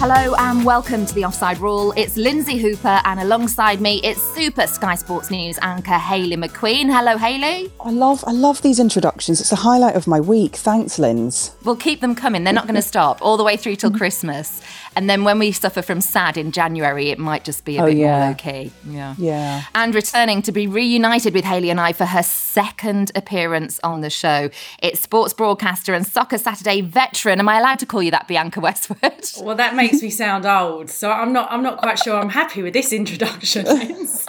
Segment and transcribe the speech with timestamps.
[0.00, 1.92] Hello and welcome to the Offside Rule.
[1.96, 6.84] It's Lindsay Hooper, and alongside me, it's Super Sky Sports News anchor Hayley McQueen.
[6.88, 7.72] Hello, Hayley.
[7.80, 9.40] I love I love these introductions.
[9.40, 10.54] It's the highlight of my week.
[10.54, 11.56] Thanks, Linz.
[11.64, 12.44] We'll keep them coming.
[12.44, 13.98] They're not going to stop all the way through till mm-hmm.
[13.98, 14.62] Christmas.
[14.98, 17.86] And then when we suffer from sad in January, it might just be a Oh,
[17.86, 18.18] bit yeah.
[18.18, 18.72] more low key.
[18.84, 19.14] Yeah.
[19.16, 19.62] Yeah.
[19.76, 24.10] And returning to be reunited with Hayley and I for her second appearance on the
[24.10, 24.50] show.
[24.82, 27.38] It's sports broadcaster and Soccer Saturday veteran.
[27.38, 28.98] Am I allowed to call you that, Bianca Westwood?
[29.40, 31.50] Well, that makes me sound old, so I'm not.
[31.52, 32.16] I'm not quite sure.
[32.16, 33.66] I'm happy with this introduction.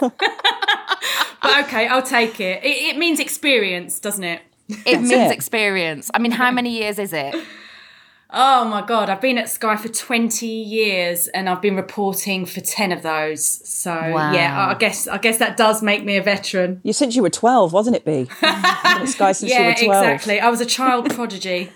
[1.42, 2.62] But okay, I'll take it.
[2.62, 2.68] it.
[2.94, 4.42] It means experience, doesn't it?
[4.68, 5.32] It That's means it.
[5.32, 6.10] experience.
[6.14, 7.34] I mean, how many years is it?
[8.32, 12.60] Oh my god, I've been at Sky for 20 years, and I've been reporting for
[12.60, 13.44] 10 of those.
[13.44, 14.32] So Wow.
[14.32, 16.80] yeah, I guess I guess that does make me a veteran.
[16.84, 18.18] You since you were twelve, wasn't it, B?
[18.18, 20.04] You've been at Sky since yeah, you were twelve.
[20.06, 20.40] exactly.
[20.40, 21.72] I was a child prodigy.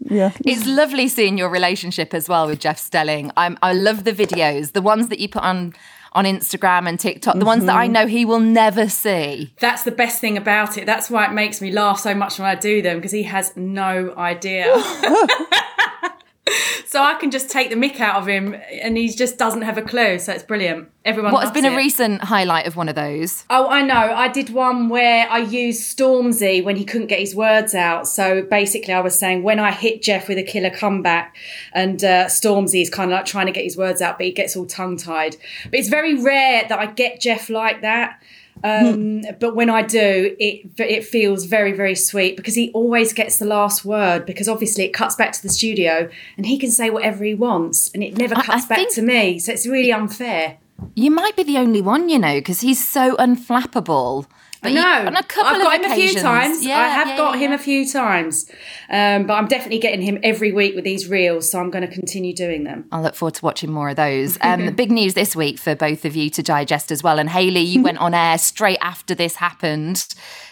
[0.00, 0.30] Yeah.
[0.46, 3.32] It's lovely seeing your relationship as well with Jeff Stelling.
[3.36, 5.74] I'm, I love the videos, the ones that you put on
[6.12, 7.92] on Instagram and TikTok, the ones that I mm-hmm.
[7.92, 9.52] know he will never see.
[9.60, 10.86] That's the best thing about it.
[10.86, 13.56] That's why it makes me laugh so much when I do them because he has
[13.56, 14.74] no idea.
[16.86, 19.78] so I can just take the mick out of him and he just doesn't have
[19.78, 20.18] a clue.
[20.18, 20.90] So it's brilliant.
[21.04, 23.44] Everyone What has been a recent highlight of one of those?
[23.48, 23.94] Oh, I know.
[23.94, 28.06] I did one where I used Stormzy when he couldn't get his words out.
[28.06, 31.36] So basically, I was saying when I hit Jeff with a killer comeback,
[31.72, 34.32] and uh, Stormzy is kind of like trying to get his words out, but he
[34.32, 35.36] gets all tongue tied.
[35.64, 38.22] But it's very rare that I get Jeff like that.
[38.64, 43.38] Um, but when I do, it it feels very very sweet because he always gets
[43.38, 46.90] the last word because obviously it cuts back to the studio and he can say
[46.90, 49.38] whatever he wants and it never I- I cuts back to me.
[49.38, 50.58] So it's really unfair.
[50.94, 54.26] You might be the only one, you know, because he's so unflappable.
[54.60, 55.06] But know.
[55.06, 56.64] on a couple I've got him a few times.
[56.64, 58.50] Yeah, I have yeah, got yeah, him a few times.
[58.90, 61.92] Um, but I'm definitely getting him every week with these reels, so I'm going to
[61.92, 62.86] continue doing them.
[62.90, 64.36] I'll look forward to watching more of those.
[64.48, 67.18] Um, big news this week for both of you to digest as well.
[67.18, 70.06] And Hayley, you went on air straight after this happened.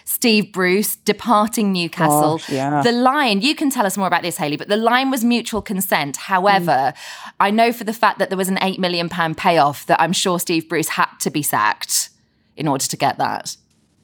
[0.04, 2.38] Steve Bruce departing Newcastle.
[2.38, 2.82] Gosh, yeah.
[2.82, 5.62] The line, you can tell us more about this, Hayley, but the line was mutual
[5.62, 6.16] consent.
[6.16, 6.92] However,
[7.40, 10.38] I know for the fact that there was an £8 million payoff that I'm sure
[10.38, 12.10] Steve Bruce had to be sacked
[12.56, 13.56] in order to get that.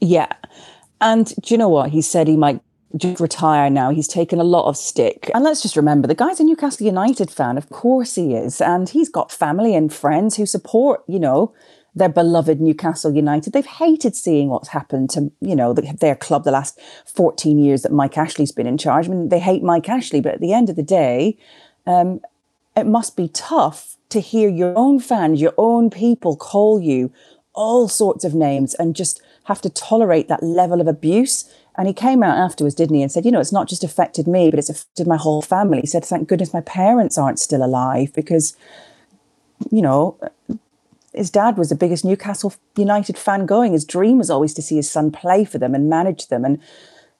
[0.03, 0.33] Yeah.
[1.01, 1.91] And do you know what?
[1.91, 2.61] He said he might
[2.97, 3.91] just retire now.
[3.91, 5.31] He's taken a lot of stick.
[5.33, 7.57] And let's just remember the guy's a Newcastle United fan.
[7.57, 8.61] Of course he is.
[8.61, 11.55] And he's got family and friends who support, you know,
[11.95, 13.53] their beloved Newcastle United.
[13.53, 17.83] They've hated seeing what's happened to, you know, the- their club the last 14 years
[17.83, 19.07] that Mike Ashley's been in charge.
[19.07, 21.37] I mean, they hate Mike Ashley, but at the end of the day,
[21.87, 22.21] um,
[22.77, 27.13] it must be tough to hear your own fans, your own people call you
[27.55, 31.51] all sorts of names and just have to tolerate that level of abuse.
[31.77, 34.27] And he came out afterwards, didn't he, and said, you know, it's not just affected
[34.27, 35.81] me, but it's affected my whole family.
[35.81, 38.57] He said, thank goodness my parents aren't still alive because,
[39.71, 40.19] you know,
[41.15, 43.73] his dad was the biggest Newcastle United fan going.
[43.73, 46.45] His dream was always to see his son play for them and manage them.
[46.45, 46.61] And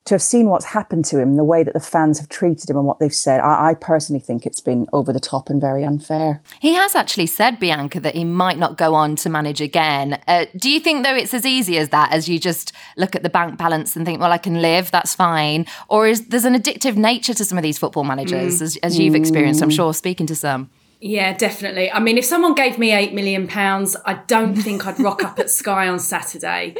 [0.05, 2.77] to have seen what's happened to him, the way that the fans have treated him
[2.77, 5.85] and what they've said, I, I, personally think it's been over the top and very
[5.85, 6.43] unfair.
[6.61, 10.21] He has actually said, Bianca, that he might not go on to manage again.
[10.27, 13.23] Uh, do you think, though, it's as easy as that, as you just look at
[13.23, 15.67] the bank balance and think, well, I can live, that's fine?
[15.89, 18.63] Or is there's an addictive nature to some of these football managers, mm.
[18.63, 19.77] as, as, you've experienced, I'm mm.
[19.77, 20.69] sure, speaking to some?
[21.01, 21.91] Yeah, definitely.
[21.91, 25.39] I mean, if someone gave me eight million pounds, I don't think I'd rock up
[25.39, 26.77] at Sky on Saturday.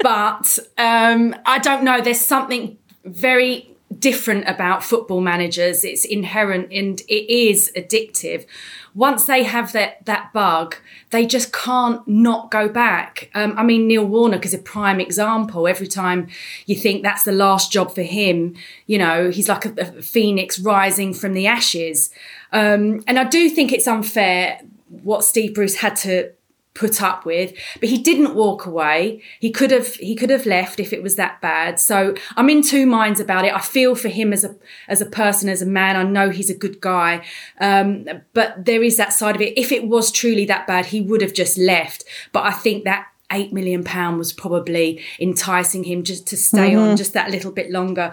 [0.00, 2.00] But um, I don't know.
[2.00, 5.84] There's something very different about football managers.
[5.84, 8.46] It's inherent and it is addictive.
[8.94, 10.76] Once they have that that bug,
[11.10, 13.30] they just can't not go back.
[13.34, 15.68] Um, I mean, Neil Warnock is a prime example.
[15.68, 16.28] Every time
[16.66, 18.56] you think that's the last job for him,
[18.86, 22.10] you know, he's like a, a phoenix rising from the ashes.
[22.52, 26.32] Um, and I do think it's unfair what Steve Bruce had to
[26.76, 29.22] put up with but he didn't walk away.
[29.40, 31.80] He could have he could have left if it was that bad.
[31.80, 33.54] So i'm in two minds about it.
[33.54, 34.54] I feel for him as a
[34.88, 35.96] as a person as a man.
[35.96, 37.24] I know he's a good guy.
[37.60, 39.56] Um, but there is that side of it.
[39.58, 42.04] If it was truly that bad he would have just left.
[42.32, 46.90] But i think that eight million pound was probably enticing him just to stay mm-hmm.
[46.90, 48.12] on just that little bit longer.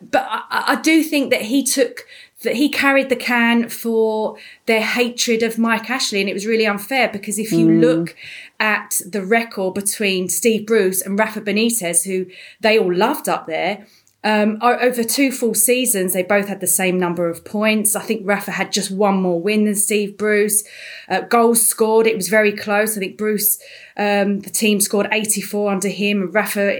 [0.00, 2.06] But I, I do think that he took
[2.42, 4.36] that he carried the can for
[4.66, 6.20] their hatred of Mike Ashley.
[6.20, 7.80] And it was really unfair because if you mm.
[7.80, 8.16] look
[8.60, 12.26] at the record between Steve Bruce and Rafa Benitez, who
[12.60, 13.86] they all loved up there,
[14.24, 17.96] um, over two full seasons, they both had the same number of points.
[17.96, 20.62] I think Rafa had just one more win than Steve Bruce.
[21.08, 22.96] Uh, goals scored, it was very close.
[22.96, 23.60] I think Bruce,
[23.96, 26.72] um, the team scored 84 under him, and Rafa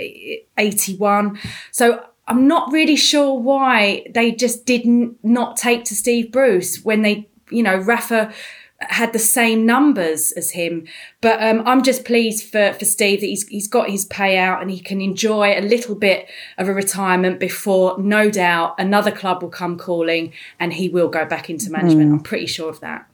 [0.56, 1.38] 81.
[1.72, 7.02] So I'm not really sure why they just didn't not take to Steve Bruce when
[7.02, 8.32] they, you know, Rafa
[8.80, 10.86] had the same numbers as him.
[11.20, 14.70] But um, I'm just pleased for, for Steve that he's, he's got his payout and
[14.70, 16.26] he can enjoy a little bit
[16.56, 21.26] of a retirement before, no doubt, another club will come calling and he will go
[21.26, 22.10] back into management.
[22.10, 22.12] Mm.
[22.14, 23.06] I'm pretty sure of that.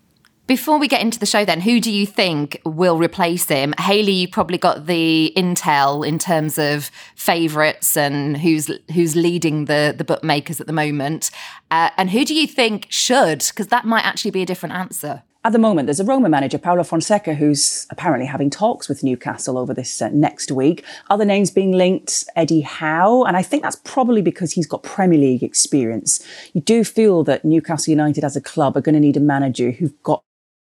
[0.48, 3.74] Before we get into the show, then, who do you think will replace him?
[3.78, 9.94] Hayley, you probably got the intel in terms of favourites and who's who's leading the
[9.94, 11.30] the bookmakers at the moment,
[11.70, 13.40] uh, and who do you think should?
[13.40, 15.22] Because that might actually be a different answer.
[15.44, 19.58] At the moment, there's a Roma manager, Paulo Fonseca, who's apparently having talks with Newcastle
[19.58, 20.82] over this uh, next week.
[21.10, 25.18] Other names being linked, Eddie Howe, and I think that's probably because he's got Premier
[25.18, 26.26] League experience.
[26.54, 29.72] You do feel that Newcastle United as a club are going to need a manager
[29.72, 30.24] who's got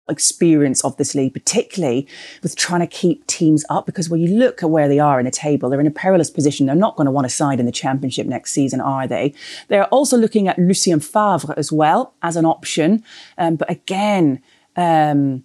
[0.09, 2.07] experience of this league, particularly
[2.44, 3.86] with trying to keep teams up.
[3.86, 6.30] Because when you look at where they are in the table, they're in a perilous
[6.30, 6.65] position.
[6.65, 9.33] They're not going to want to side in the championship next season, are they?
[9.68, 13.04] They're also looking at Lucien Favre as well as an option.
[13.38, 14.42] Um, but again,
[14.75, 15.44] um,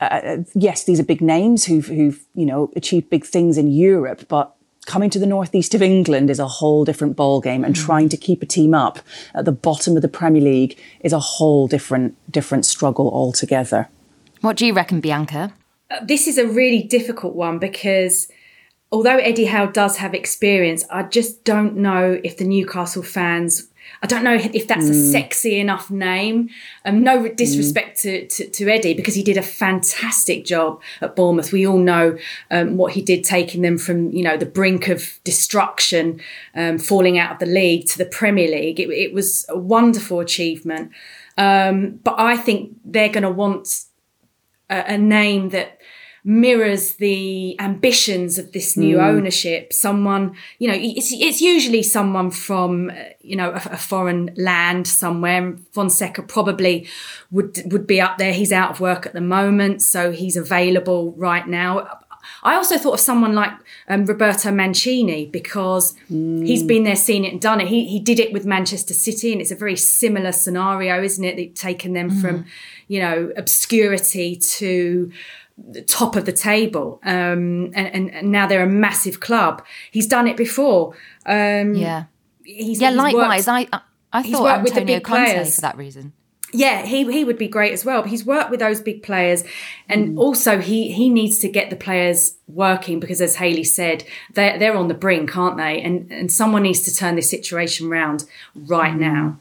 [0.00, 3.68] uh, uh, yes, these are big names who've, who've, you know, achieved big things in
[3.68, 4.54] Europe, but
[4.84, 7.84] coming to the northeast of England is a whole different ballgame, and mm.
[7.84, 9.00] trying to keep a team up
[9.34, 13.88] at the bottom of the Premier League is a whole different different struggle altogether.
[14.40, 15.52] What do you reckon, Bianca?
[15.90, 18.28] Uh, this is a really difficult one because
[18.92, 23.68] although Eddie Howe does have experience, I just don't know if the Newcastle fans.
[24.02, 24.90] I don't know if that's mm.
[24.90, 26.50] a sexy enough name.
[26.84, 28.02] Um, no disrespect mm.
[28.02, 31.52] to, to, to, Eddie because he did a fantastic job at Bournemouth.
[31.52, 32.18] We all know
[32.50, 36.20] um, what he did, taking them from you know the brink of destruction,
[36.54, 38.80] um, falling out of the league to the Premier League.
[38.80, 40.90] It, it was a wonderful achievement.
[41.38, 43.85] Um, but I think they're going to want
[44.70, 45.80] a, a name that
[46.28, 49.02] mirrors the ambitions of this new mm.
[49.02, 49.72] ownership.
[49.72, 55.56] Someone you know it's, it's usually someone from you know a, a, foreign land somewhere.
[55.72, 56.88] Fonseca probably
[57.30, 58.32] would would be up there.
[58.32, 62.00] He's out of work at the moment so he's available right now
[62.42, 63.52] I also thought of someone like
[63.88, 66.46] um, Roberto Mancini because mm.
[66.46, 67.68] he's been there, seen it, and done it.
[67.68, 71.36] He he did it with Manchester City, and it's a very similar scenario, isn't it?
[71.36, 72.20] They've taken them mm.
[72.20, 72.46] from
[72.88, 75.10] you know, obscurity to
[75.56, 77.00] the top of the table.
[77.04, 79.64] Um, and, and, and, now they're a massive club.
[79.90, 80.94] He's done it before.
[81.24, 82.04] Um, yeah.
[82.44, 83.46] He's, yeah, he's likewise.
[83.46, 83.80] Worked, I,
[84.12, 85.54] I thought Antonio Conte players.
[85.56, 86.12] for that reason.
[86.52, 88.02] Yeah, he he would be great as well.
[88.02, 89.42] But he's worked with those big players,
[89.88, 90.18] and mm.
[90.18, 94.76] also he he needs to get the players working because, as Hayley said, they're they're
[94.76, 95.80] on the brink, aren't they?
[95.82, 98.24] And and someone needs to turn this situation around
[98.54, 99.00] right mm.
[99.00, 99.38] now.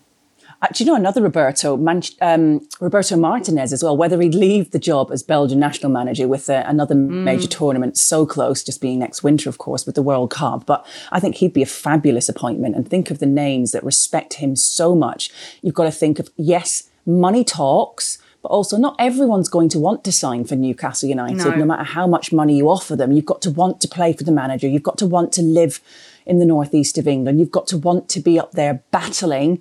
[0.62, 3.96] Uh, do you know another Roberto, Man- um, Roberto Martinez as well?
[3.96, 7.24] Whether he'd leave the job as Belgian national manager with uh, another mm.
[7.24, 10.66] major tournament so close, just being next winter, of course, with the World Cup.
[10.66, 12.76] But I think he'd be a fabulous appointment.
[12.76, 15.30] And think of the names that respect him so much.
[15.62, 20.04] You've got to think of yes, money talks, but also not everyone's going to want
[20.04, 21.56] to sign for Newcastle United, No.
[21.56, 23.12] no matter how much money you offer them.
[23.12, 24.68] You've got to want to play for the manager.
[24.68, 25.82] You've got to want to live
[26.26, 27.40] in the northeast of England.
[27.40, 29.60] You've got to want to be up there battling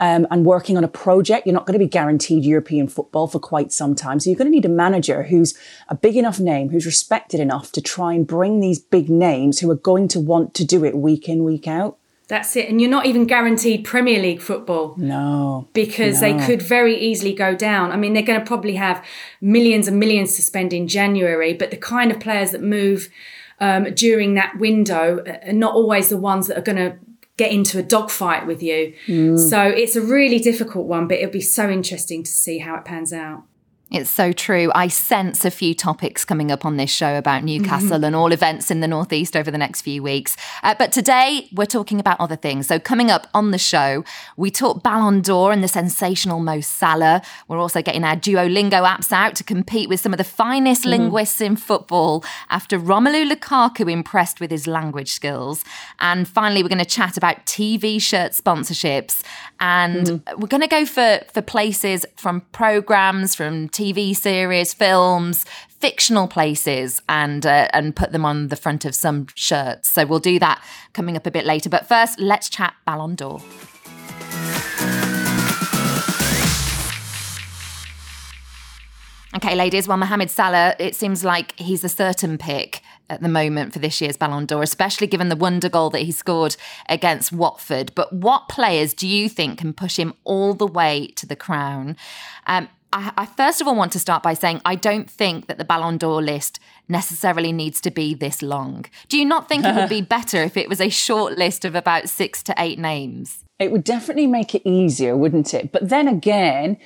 [0.00, 1.46] um, and working on a project.
[1.46, 4.20] You're not going to be guaranteed European football for quite some time.
[4.20, 5.56] So you're going to need a manager who's
[5.88, 9.70] a big enough name, who's respected enough to try and bring these big names who
[9.70, 11.98] are going to want to do it week in, week out.
[12.28, 12.68] That's it.
[12.68, 14.94] And you're not even guaranteed Premier League football.
[14.96, 15.68] No.
[15.72, 17.92] because they could very easily go down.
[17.92, 19.04] I mean, they're going to probably have
[19.40, 23.08] millions and millions to spend in January, but the kind of players that move
[23.60, 26.98] um, during that window are not always the ones that are going to
[27.36, 28.92] get into a dogfight with you.
[29.38, 32.84] So it's a really difficult one, but it'll be so interesting to see how it
[32.84, 33.44] pans out.
[33.92, 34.72] It's so true.
[34.74, 38.04] I sense a few topics coming up on this show about Newcastle mm-hmm.
[38.04, 40.36] and all events in the Northeast over the next few weeks.
[40.64, 42.66] Uh, but today we're talking about other things.
[42.66, 44.04] So, coming up on the show,
[44.36, 47.22] we talk Ballon d'Or and the sensational Mo Salah.
[47.46, 50.90] We're also getting our Duolingo apps out to compete with some of the finest mm-hmm.
[50.90, 55.64] linguists in football after Romelu Lukaku impressed with his language skills.
[56.00, 59.22] And finally, we're going to chat about TV shirt sponsorships.
[59.60, 60.40] And mm-hmm.
[60.40, 67.02] we're going to go for, for places from programs, from TV series, films, fictional places,
[67.08, 69.88] and uh, and put them on the front of some shirts.
[69.88, 70.64] So we'll do that
[70.94, 71.68] coming up a bit later.
[71.68, 73.42] But first, let's chat Ballon d'Or.
[79.36, 79.86] Okay, ladies.
[79.86, 82.80] Well, Mohamed Salah, it seems like he's a certain pick
[83.10, 86.10] at the moment for this year's Ballon d'Or, especially given the wonder goal that he
[86.10, 86.56] scored
[86.88, 87.92] against Watford.
[87.94, 91.98] But what players do you think can push him all the way to the crown?
[92.46, 95.58] Um, I, I first of all want to start by saying I don't think that
[95.58, 98.86] the Ballon d'Or list necessarily needs to be this long.
[99.08, 101.74] Do you not think it would be better if it was a short list of
[101.74, 103.44] about six to eight names?
[103.58, 105.72] It would definitely make it easier, wouldn't it?
[105.72, 106.76] But then again,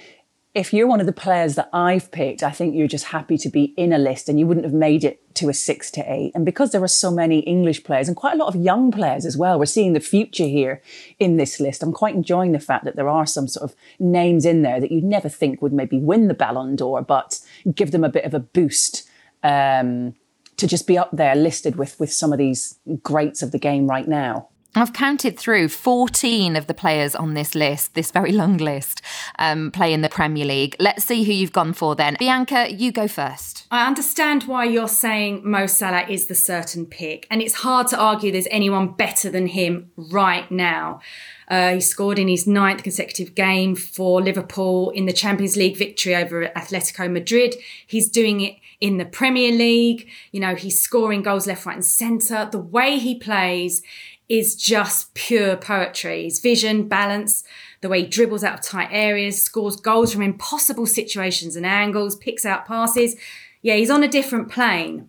[0.53, 3.49] if you're one of the players that I've picked, I think you're just happy to
[3.49, 6.33] be in a list and you wouldn't have made it to a six to eight.
[6.35, 9.25] And because there are so many English players and quite a lot of young players
[9.25, 10.83] as well, we're seeing the future here
[11.21, 11.85] in this list.
[11.85, 14.91] I'm quite enjoying the fact that there are some sort of names in there that
[14.91, 17.41] you'd never think would maybe win the Ballon d'Or, but
[17.73, 19.09] give them a bit of a boost
[19.45, 20.17] um,
[20.57, 23.87] to just be up there listed with, with some of these greats of the game
[23.87, 24.49] right now.
[24.75, 29.03] I've counted through 14 of the players on this list, this very long list,
[29.39, 30.77] um, play in the Premier League.
[30.79, 32.17] Let's see who you've gone for then.
[32.21, 33.67] Bianca, you go first.
[33.73, 37.99] I understand why you're saying Mo Salah is the certain pick, and it's hard to
[37.99, 41.01] argue there's anyone better than him right now.
[41.49, 46.15] Uh, he scored in his ninth consecutive game for Liverpool in the Champions League victory
[46.15, 47.57] over Atletico Madrid.
[47.85, 50.09] He's doing it in the Premier League.
[50.31, 52.49] You know, he's scoring goals left, right, and centre.
[52.51, 53.83] The way he plays
[54.31, 56.23] is just pure poetry.
[56.23, 57.43] His vision, balance,
[57.81, 62.15] the way he dribbles out of tight areas, scores goals from impossible situations and angles,
[62.15, 63.17] picks out passes.
[63.61, 65.09] Yeah, he's on a different plane.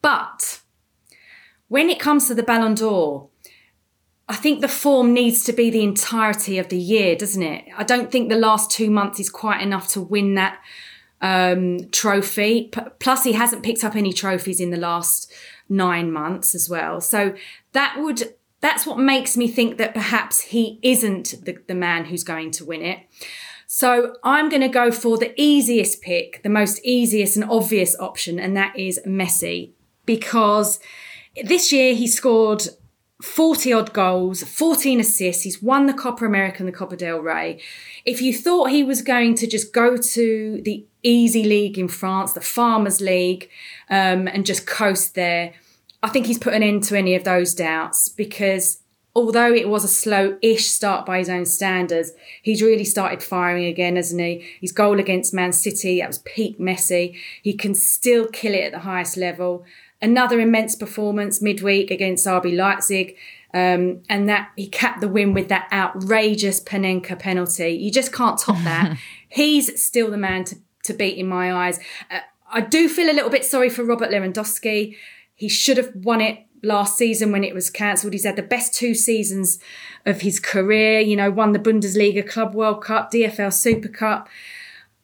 [0.00, 0.62] But
[1.68, 3.28] when it comes to the Ballon d'Or,
[4.26, 7.66] I think the form needs to be the entirety of the year, doesn't it?
[7.76, 10.58] I don't think the last two months is quite enough to win that
[11.20, 12.68] um, trophy.
[12.72, 15.30] P- plus, he hasn't picked up any trophies in the last
[15.68, 17.02] nine months as well.
[17.02, 17.34] So
[17.72, 22.24] that would that's what makes me think that perhaps he isn't the, the man who's
[22.24, 23.00] going to win it.
[23.66, 28.38] So I'm going to go for the easiest pick, the most easiest and obvious option,
[28.38, 29.72] and that is Messi,
[30.06, 30.78] because
[31.42, 32.62] this year he scored
[33.22, 35.42] 40 odd goals, 14 assists.
[35.42, 37.60] He's won the Copa America and the Copa del Rey.
[38.04, 42.32] If you thought he was going to just go to the easy league in France,
[42.32, 43.48] the Farmers League,
[43.90, 45.54] um, and just coast there,
[46.02, 48.82] I think he's put an end to any of those doubts because
[49.14, 53.96] although it was a slow-ish start by his own standards, he's really started firing again,
[53.96, 54.44] hasn't he?
[54.60, 57.16] His goal against Man City, that was peak Messi.
[57.42, 59.64] He can still kill it at the highest level.
[60.00, 63.16] Another immense performance midweek against RB Leipzig.
[63.54, 67.68] Um, and that he capped the win with that outrageous Panenka penalty.
[67.68, 68.96] You just can't top that.
[69.28, 71.78] He's still the man to, to beat in my eyes.
[72.10, 74.96] Uh, I do feel a little bit sorry for Robert Lewandowski.
[75.42, 78.12] He should have won it last season when it was cancelled.
[78.12, 79.58] He's had the best two seasons
[80.06, 84.28] of his career, you know, won the Bundesliga Club World Cup, DFL Super Cup.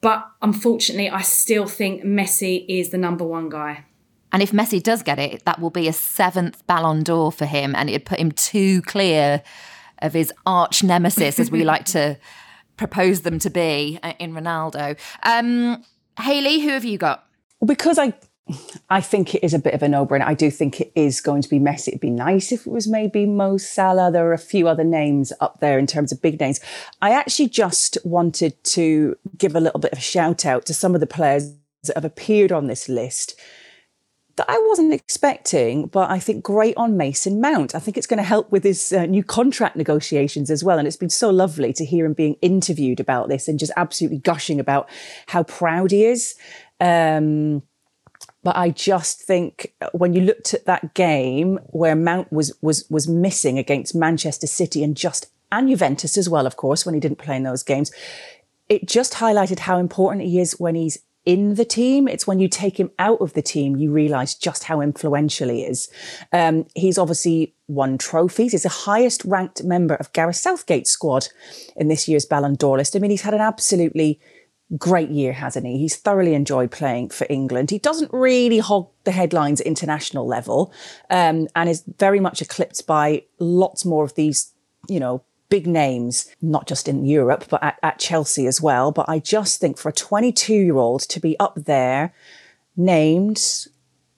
[0.00, 3.84] But unfortunately, I still think Messi is the number one guy.
[4.30, 7.74] And if Messi does get it, that will be a seventh Ballon d'Or for him,
[7.74, 9.42] and it'd put him too clear
[9.98, 12.16] of his arch nemesis, as we like to
[12.76, 14.96] propose them to be uh, in Ronaldo.
[15.24, 15.82] Um,
[16.20, 17.24] Hayley, who have you got?
[17.64, 18.12] because I
[18.88, 20.24] I think it is a bit of a no-brainer.
[20.24, 21.88] I do think it is going to be Messi.
[21.88, 24.10] It'd be nice if it was maybe Mo Salah.
[24.10, 26.60] There are a few other names up there in terms of big names.
[27.02, 30.94] I actually just wanted to give a little bit of a shout out to some
[30.94, 31.52] of the players
[31.84, 33.38] that have appeared on this list
[34.36, 37.74] that I wasn't expecting, but I think great on Mason Mount.
[37.74, 40.78] I think it's going to help with his uh, new contract negotiations as well.
[40.78, 44.18] And it's been so lovely to hear him being interviewed about this and just absolutely
[44.18, 44.88] gushing about
[45.26, 46.36] how proud he is.
[46.80, 47.62] Um,
[48.44, 53.08] but I just think when you looked at that game where Mount was was was
[53.08, 57.18] missing against Manchester City and just and Juventus as well, of course, when he didn't
[57.18, 57.90] play in those games,
[58.68, 62.06] it just highlighted how important he is when he's in the team.
[62.06, 65.62] It's when you take him out of the team, you realize just how influential he
[65.62, 65.90] is.
[66.32, 68.52] Um, he's obviously won trophies.
[68.52, 71.28] He's the highest ranked member of Gareth Southgate's squad
[71.76, 72.94] in this year's Ballon d'Or list.
[72.94, 74.20] I mean, he's had an absolutely
[74.76, 75.78] great year, hasn't he?
[75.78, 77.70] He's thoroughly enjoyed playing for England.
[77.70, 80.72] He doesn't really hog the headlines at international level
[81.10, 84.52] um, and is very much eclipsed by lots more of these,
[84.88, 88.92] you know, big names, not just in Europe, but at, at Chelsea as well.
[88.92, 92.12] But I just think for a 22 year old to be up there,
[92.76, 93.66] named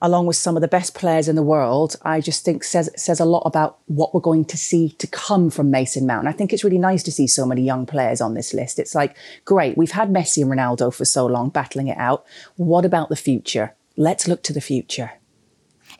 [0.02, 3.20] along with some of the best players in the world, I just think says says
[3.20, 6.26] a lot about what we're going to see to come from Mason Mount.
[6.26, 8.78] I think it's really nice to see so many young players on this list.
[8.78, 12.24] It's like, great, we've had Messi and Ronaldo for so long battling it out.
[12.56, 13.74] What about the future?
[13.96, 15.12] Let's look to the future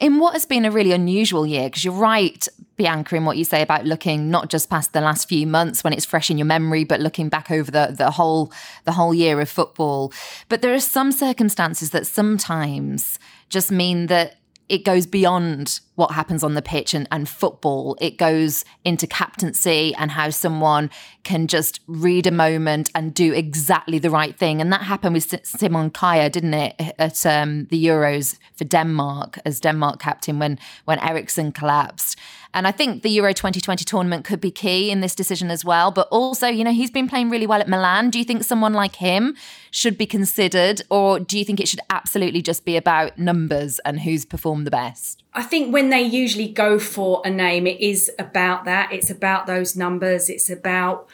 [0.00, 3.44] in what has been a really unusual year, because you're right, Bianca, in what you
[3.44, 6.46] say about looking not just past the last few months when it's fresh in your
[6.46, 8.50] memory, but looking back over the, the whole
[8.84, 10.10] the whole year of football.
[10.48, 13.18] But there are some circumstances that sometimes
[13.50, 14.36] just mean that
[14.70, 17.98] it goes beyond what happens on the pitch and, and football.
[18.00, 20.90] It goes into captaincy and how someone
[21.24, 24.60] can just read a moment and do exactly the right thing.
[24.60, 29.58] And that happened with Simon Kjær, didn't it, at um, the Euros for Denmark as
[29.58, 32.16] Denmark captain when when Eriksen collapsed.
[32.52, 35.90] And I think the Euro 2020 tournament could be key in this decision as well.
[35.90, 38.10] But also, you know, he's been playing really well at Milan.
[38.10, 39.36] Do you think someone like him
[39.70, 44.00] should be considered, or do you think it should absolutely just be about numbers and
[44.00, 45.22] who's performed the best?
[45.32, 48.92] I think when they usually go for a name, it is about that.
[48.92, 50.28] It's about those numbers.
[50.28, 51.08] It's about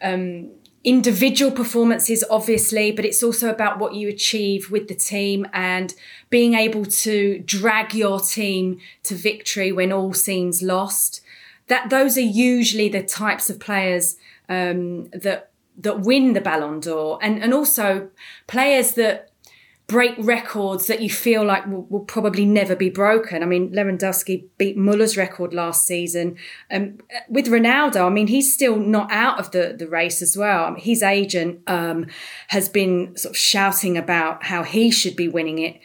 [0.00, 0.50] um,
[0.82, 5.94] individual performances, obviously, but it's also about what you achieve with the team and
[6.30, 11.20] being able to drag your team to victory when all seems lost.
[11.66, 14.16] That those are usually the types of players
[14.48, 18.10] um, that that win the Ballon d'Or, and and also
[18.46, 19.30] players that
[19.86, 23.42] break records that you feel like will, will, probably never be broken.
[23.42, 26.36] I mean, Lewandowski beat Muller's record last season.
[26.70, 30.66] Um, with Ronaldo, I mean, he's still not out of the, the race as well.
[30.66, 32.06] I mean, his agent um,
[32.48, 35.80] has been sort of shouting about how he should be winning it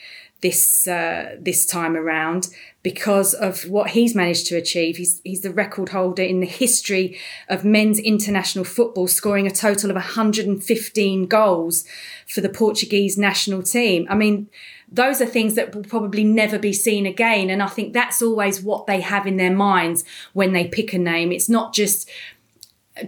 [0.45, 2.49] this uh, this time around
[2.83, 4.97] because of what he's managed to achieve.
[4.97, 7.17] He's he's the record holder in the history
[7.49, 11.83] of men's international football, scoring a total of 115 goals
[12.27, 14.05] for the Portuguese national team.
[14.07, 14.47] I mean,
[14.87, 17.49] those are things that will probably never be seen again.
[17.49, 20.03] And I think that's always what they have in their minds
[20.33, 21.31] when they pick a name.
[21.31, 22.07] It's not just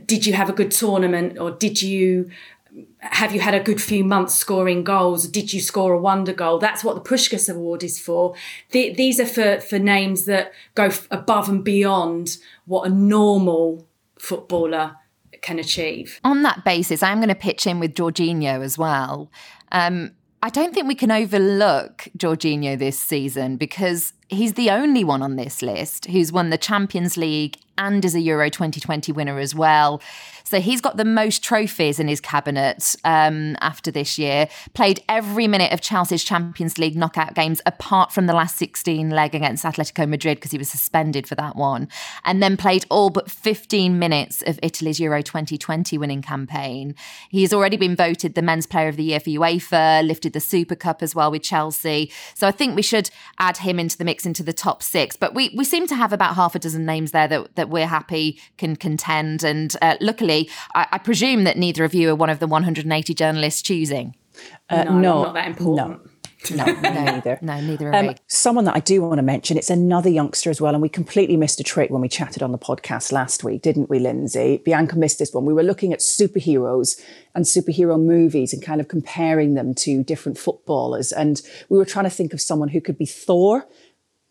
[0.06, 2.32] did you have a good tournament or did you
[3.00, 5.28] have you had a good few months scoring goals?
[5.28, 6.60] Did you score a wonder goal?
[6.60, 8.36] That's what the Puskas Award is for.
[8.72, 13.88] The, these are for, for names that go above and beyond what a normal
[14.20, 14.96] footballer
[15.42, 16.20] can achieve.
[16.24, 19.32] On that basis, I'm going to pitch in with Jorginho as well.
[19.72, 20.12] Um,
[20.44, 25.36] I don't think we can overlook Jorginho this season because he's the only one on
[25.36, 30.02] this list who's won the Champions League and is a Euro 2020 winner as well.
[30.48, 34.48] So he's got the most trophies in his cabinet um, after this year.
[34.74, 39.36] Played every minute of Chelsea's Champions League knockout games apart from the last 16 leg
[39.36, 41.90] against Atletico Madrid because he was suspended for that one.
[42.24, 46.96] And then played all but 15 minutes of Italy's Euro 2020 winning campaign.
[47.28, 50.76] He's already been voted the Men's Player of the Year for UEFA, lifted the Super
[50.76, 52.10] Cup as well with Chelsea.
[52.36, 55.18] So I think we should add him into the mix into the top six.
[55.18, 57.88] But we, we seem to have about half a dozen names there that, that we're
[57.88, 59.44] happy can contend.
[59.44, 60.37] And uh, luckily,
[60.76, 64.16] I, I, presume that neither of you are one of the 180 journalists choosing.
[64.70, 66.04] Uh, no, no, not that important.
[66.04, 66.10] No.
[66.52, 67.40] No, neither.
[67.42, 68.16] no, neither are um, we.
[68.28, 70.74] Someone that I do want to mention, it's another youngster as well.
[70.74, 73.90] And we completely missed a trick when we chatted on the podcast last week, didn't
[73.90, 74.62] we, Lindsay?
[74.64, 75.46] Bianca missed this one.
[75.46, 77.02] We were looking at superheroes
[77.36, 81.12] and superhero movies and kind of comparing them to different footballers.
[81.12, 83.68] And we were trying to think of someone who could be Thor.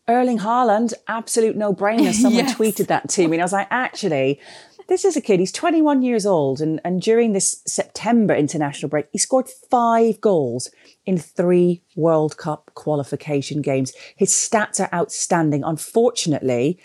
[0.08, 2.12] Erling Haaland, absolute no brainer.
[2.22, 2.56] Someone yes.
[2.56, 3.36] tweeted that to me.
[3.36, 4.40] And I was like, actually,
[4.88, 5.40] this is a kid.
[5.40, 10.70] He's 21 years old, and, and during this September international break, he scored five goals
[11.04, 13.92] in three World Cup qualification games.
[14.16, 15.64] His stats are outstanding.
[15.64, 16.78] Unfortunately,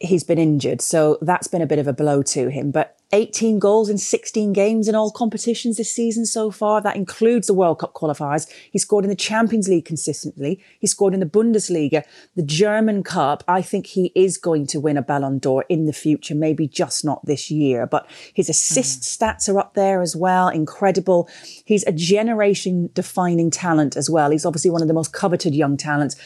[0.00, 2.70] he's been injured, so that's been a bit of a blow to him.
[2.70, 6.80] But 18 goals in 16 games in all competitions this season so far.
[6.80, 8.50] That includes the World Cup qualifiers.
[8.70, 10.62] He scored in the Champions League consistently.
[10.78, 12.04] He scored in the Bundesliga,
[12.36, 13.44] the German Cup.
[13.46, 17.04] I think he is going to win a Ballon d'Or in the future, maybe just
[17.04, 17.86] not this year.
[17.86, 19.18] But his assist mm.
[19.18, 20.48] stats are up there as well.
[20.48, 21.28] Incredible.
[21.64, 24.30] He's a generation defining talent as well.
[24.30, 26.16] He's obviously one of the most coveted young talents.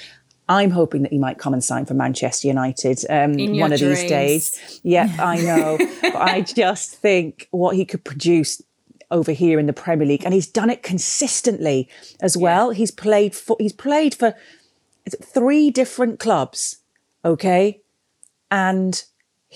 [0.48, 4.00] I'm hoping that he might come and sign for Manchester United um, one of dreams.
[4.00, 4.80] these days.
[4.82, 5.78] Yeah, I know.
[6.02, 8.62] but I just think what he could produce
[9.10, 11.88] over here in the Premier League, and he's done it consistently
[12.20, 12.72] as well.
[12.72, 12.78] Yeah.
[12.78, 14.34] He's played for he's played for
[15.22, 16.78] three different clubs,
[17.24, 17.80] okay,
[18.50, 19.04] and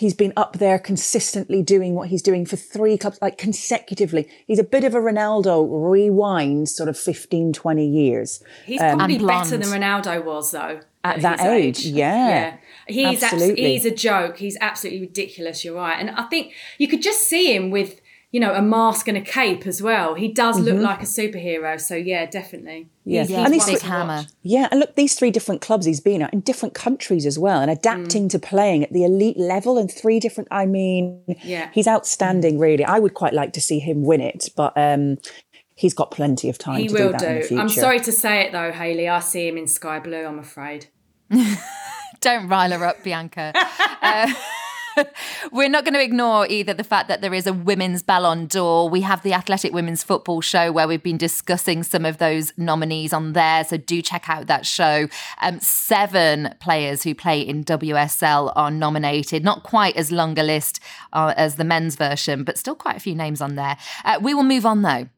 [0.00, 4.26] he's been up there consistently doing what he's doing for three clubs, like consecutively.
[4.46, 8.42] He's a bit of a Ronaldo rewind sort of 15, 20 years.
[8.64, 10.80] He's um, probably better than Ronaldo was, though.
[11.04, 12.56] At, at that age, age, yeah.
[12.88, 13.10] Yeah.
[13.10, 13.72] He's absolutely.
[13.72, 14.38] he's a joke.
[14.38, 15.66] He's absolutely ridiculous.
[15.66, 15.98] You're right.
[16.00, 18.00] And I think you could just see him with
[18.32, 20.14] you know, a mask and a cape as well.
[20.14, 20.84] He does look mm-hmm.
[20.84, 21.80] like a superhero.
[21.80, 22.88] So yeah, definitely.
[23.04, 24.26] Yeah, he's, and these big hammer.
[24.42, 27.60] Yeah, and look, these three different clubs he's been at in different countries as well,
[27.60, 28.30] and adapting mm.
[28.30, 30.48] to playing at the elite level in three different.
[30.52, 32.58] I mean, yeah, he's outstanding.
[32.58, 35.18] Really, I would quite like to see him win it, but um,
[35.74, 36.78] he's got plenty of time.
[36.78, 37.42] He to will do.
[37.48, 37.58] do.
[37.58, 39.08] I'm sorry to say it though, Hayley.
[39.08, 40.24] I see him in sky blue.
[40.24, 40.86] I'm afraid.
[42.20, 43.52] Don't rile her up, Bianca.
[44.02, 44.32] uh,
[45.52, 48.88] We're not going to ignore either the fact that there is a women's Ballon d'Or.
[48.88, 53.12] We have the Athletic Women's Football Show where we've been discussing some of those nominees
[53.12, 53.64] on there.
[53.64, 55.08] So do check out that show.
[55.40, 59.44] Um, seven players who play in WSL are nominated.
[59.44, 60.80] Not quite as long a list
[61.12, 63.76] uh, as the men's version, but still quite a few names on there.
[64.04, 65.08] Uh, we will move on though.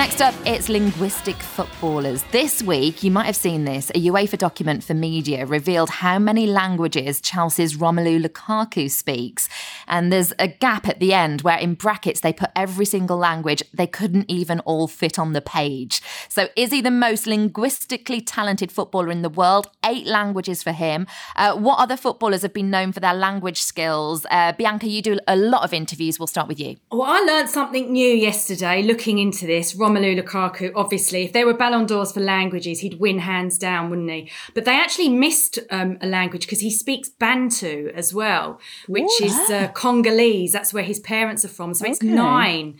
[0.00, 2.22] Next up, it's linguistic footballers.
[2.32, 6.46] This week, you might have seen this, a UEFA document for media revealed how many
[6.46, 9.46] languages Chelsea's Romelu Lukaku speaks.
[9.86, 13.62] And there's a gap at the end where in brackets they put every single language.
[13.74, 16.00] They couldn't even all fit on the page.
[16.30, 19.68] So is he the most linguistically talented footballer in the world?
[19.84, 21.06] Eight languages for him.
[21.36, 24.24] Uh, what other footballers have been known for their language skills?
[24.30, 26.18] Uh, Bianca, you do a lot of interviews.
[26.18, 26.76] We'll start with you.
[26.90, 29.74] Well, I learned something new yesterday looking into this.
[29.90, 34.10] Romelu Lukaku, obviously, if there were Ballon d'Ors for languages, he'd win hands down, wouldn't
[34.10, 34.30] he?
[34.54, 39.22] But they actually missed um, a language because he speaks Bantu as well, which what?
[39.22, 40.52] is uh, Congolese.
[40.52, 41.74] That's where his parents are from.
[41.74, 41.92] So okay.
[41.92, 42.78] it's nine,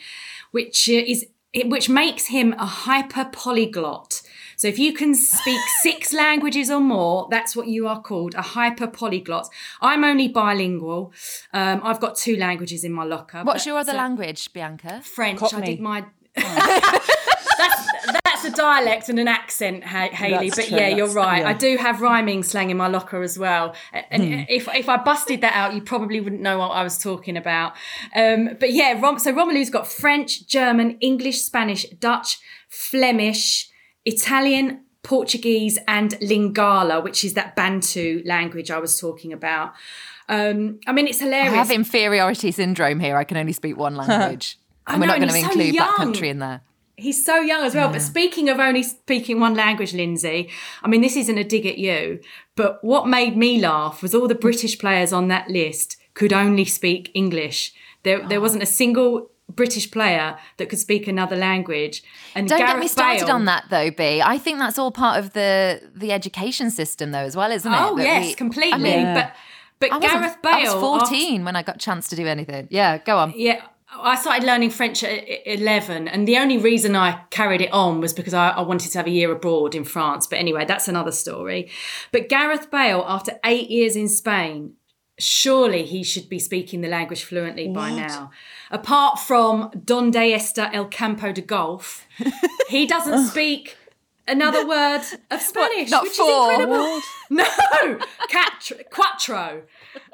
[0.52, 1.26] which uh, is
[1.64, 4.22] which makes him a hyper polyglot.
[4.56, 8.42] So if you can speak six languages or more, that's what you are called, a
[8.42, 9.48] hyper polyglot.
[9.80, 11.12] I'm only bilingual.
[11.52, 13.42] Um, I've got two languages in my locker.
[13.42, 15.00] What's your other language, Bianca?
[15.02, 15.40] French.
[15.40, 15.62] Cockney.
[15.62, 16.04] I did my
[17.60, 17.88] that's
[18.24, 20.48] that's a dialect and an accent, Hayley.
[20.48, 21.42] That's but true, yeah, you're right.
[21.42, 21.48] Yeah.
[21.48, 23.74] I do have rhyming slang in my locker as well.
[23.92, 24.40] And hmm.
[24.48, 27.72] if if I busted that out, you probably wouldn't know what I was talking about.
[28.14, 32.38] Um, but yeah, Rom- so Romelu's got French, German, English, Spanish, Dutch,
[32.68, 33.68] Flemish,
[34.04, 39.72] Italian, Portuguese, and Lingala, which is that Bantu language I was talking about.
[40.28, 41.52] Um, I mean, it's hilarious.
[41.52, 43.16] I have inferiority syndrome here.
[43.16, 44.58] I can only speak one language.
[44.92, 46.62] And we're not going to include so that country in there.
[46.96, 47.86] He's so young as well.
[47.86, 47.92] Yeah.
[47.92, 50.50] But speaking of only speaking one language, Lindsay,
[50.82, 52.20] I mean, this isn't a dig at you,
[52.56, 56.66] but what made me laugh was all the British players on that list could only
[56.66, 57.72] speak English.
[58.02, 58.28] There, oh.
[58.28, 58.42] there ah.
[58.42, 62.02] wasn't a single British player that could speak another language.
[62.34, 64.22] And don't Gareth get me started Bale, on that though, B.
[64.22, 67.78] I think that's all part of the the education system though, as well, isn't it?
[67.78, 68.72] Oh yes, we, completely.
[68.72, 69.34] I mean, but
[69.78, 70.52] but I Gareth Bale.
[70.52, 72.68] I was fourteen after, when I got a chance to do anything.
[72.70, 73.32] Yeah, go on.
[73.36, 73.62] Yeah.
[73.92, 78.12] I started learning French at 11, and the only reason I carried it on was
[78.12, 80.26] because I, I, wanted to have a year abroad in France.
[80.26, 81.70] But anyway, that's another story.
[82.12, 84.74] But Gareth Bale, after eight years in Spain,
[85.18, 87.74] surely he should be speaking the language fluently what?
[87.74, 88.30] by now.
[88.70, 92.06] Apart from Donde está el campo de golf,
[92.68, 93.76] he doesn't speak
[94.30, 96.52] another word of Spanish, what, which four.
[96.52, 97.00] is incredible.
[97.32, 97.44] No,
[98.28, 99.62] Catro, quattro.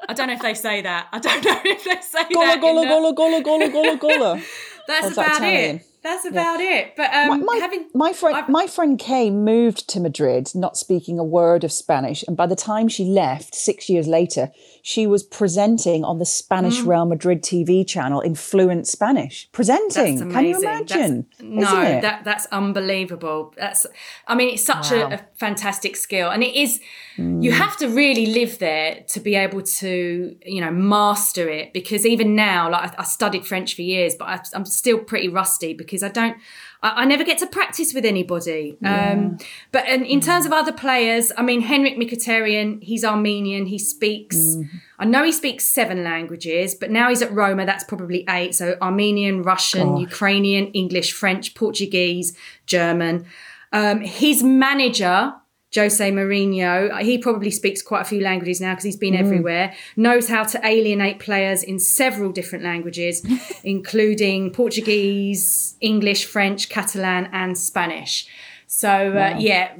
[0.09, 1.07] I don't know if they say that.
[1.11, 2.61] I don't know if they say gola, that.
[2.61, 4.41] Gola, gola, gola, gola, gola, gola.
[4.87, 5.83] That's about that it.
[6.03, 6.95] That's about it.
[6.95, 11.19] But um, my, having my friend, I've- my friend Kay moved to Madrid, not speaking
[11.19, 14.49] a word of Spanish, and by the time she left, six years later,
[14.87, 16.87] she was presenting on the Spanish Mm.
[16.87, 19.49] Real Madrid TV channel in fluent Spanish.
[19.51, 21.25] Presenting, can you imagine?
[21.37, 23.53] That's, no, that that's unbelievable.
[23.57, 23.85] That's,
[24.27, 25.09] I mean, it's such Wow.
[25.09, 26.79] a, a fantastic skill, and it is.
[27.17, 27.43] Mm.
[27.43, 31.73] You have to really live there to be able to, you know, master it.
[31.73, 35.27] Because even now, like I, I studied French for years, but I, I'm still pretty
[35.27, 36.37] rusty because I don't.
[36.81, 38.77] I, I never get to practice with anybody.
[38.83, 39.37] Um,
[39.71, 43.65] but and in terms of other players, I mean, Henrikh Mkhitaryan, he's Armenian.
[43.67, 44.57] He speaks.
[44.99, 47.65] I know he speaks seven languages, but now he's at Roma.
[47.65, 48.55] That's probably eight.
[48.55, 52.35] So Armenian, Russian, Ukrainian, English, French, Portuguese,
[52.65, 53.25] German.
[53.71, 55.33] Um, his manager,
[55.77, 59.73] Jose Mourinho, he probably speaks quite a few languages now because he's been everywhere.
[59.95, 63.25] Knows how to alienate players in several different languages,
[63.63, 68.27] including Portuguese, English, French, Catalan, and Spanish.
[68.67, 69.75] So uh, yeah,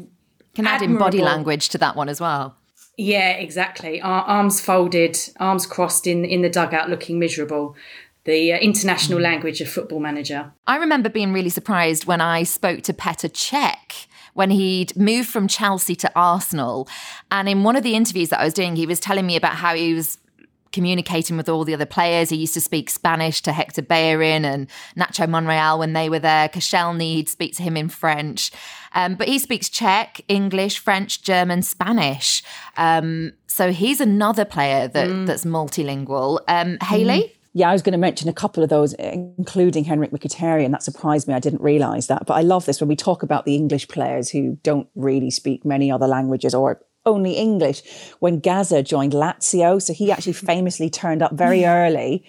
[0.55, 2.55] Can add in body language to that one as well.
[2.97, 4.01] Yeah, exactly.
[4.01, 7.75] Ar- arms folded, arms crossed in in the dugout, looking miserable.
[8.23, 10.51] The uh, international language of football manager.
[10.65, 14.06] I remember being really surprised when I spoke to Petr Cech
[14.37, 16.87] when he'd moved from Chelsea to Arsenal.
[17.31, 19.55] And in one of the interviews that I was doing, he was telling me about
[19.55, 20.19] how he was
[20.71, 22.29] communicating with all the other players.
[22.29, 26.49] He used to speak Spanish to Hector Bellerin and Nacho Monreal when they were there.
[26.49, 28.51] Koscielny, he'd speak to him in French.
[28.93, 32.43] Um, but he speaks Czech, English, French, German, Spanish.
[32.77, 36.41] Um, so he's another player that, that's multilingual.
[36.47, 37.36] Um, Hayley?
[37.57, 40.69] Yeah, I was going to mention a couple of those, including Henrikh Mkhitaryan.
[40.69, 41.33] That surprised me.
[41.33, 42.27] I didn't realise that.
[42.27, 45.65] But I love this when we talk about the English players who don't really speak
[45.65, 47.81] many other languages or only English.
[48.19, 52.23] When Gazza joined Lazio, so he actually famously turned up very early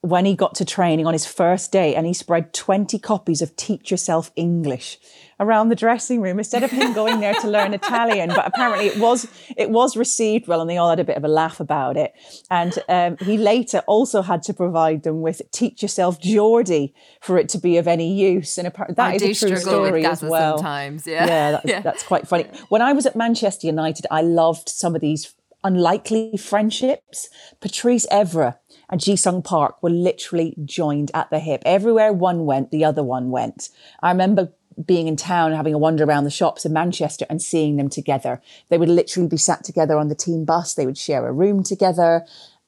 [0.00, 3.54] when he got to training on his first day and he spread 20 copies of
[3.54, 4.98] Teach Yourself English
[5.40, 8.28] around the dressing room instead of him going there to learn Italian.
[8.28, 11.24] But apparently it was it was received well and they all had a bit of
[11.24, 12.12] a laugh about it.
[12.50, 17.48] And um, he later also had to provide them with Teach Yourself Geordie for it
[17.50, 18.58] to be of any use.
[18.58, 20.58] And apparently that I is a true story as well.
[20.58, 21.26] sometimes, yeah.
[21.26, 21.80] Yeah, that's, Yeah.
[21.80, 22.46] that's quite funny.
[22.68, 27.28] When I was at Manchester United, I loved some of these unlikely friendships.
[27.60, 28.56] Patrice Evra
[28.90, 31.62] and Ji Sung Park were literally joined at the hip.
[31.66, 33.68] Everywhere one went, the other one went.
[34.02, 34.52] I remember
[34.84, 38.40] being in town, having a wander around the shops in Manchester and seeing them together.
[38.68, 40.74] They would literally be sat together on the team bus.
[40.74, 42.24] They would share a room together.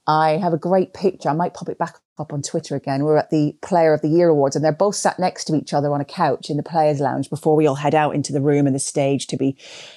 [0.07, 1.29] I have a great picture.
[1.29, 3.05] I might pop it back up on Twitter again.
[3.05, 5.73] We're at the Player of the Year Awards and they're both sat next to each
[5.73, 8.41] other on a couch in the Players Lounge before we all head out into the
[8.41, 9.57] room and the stage to be,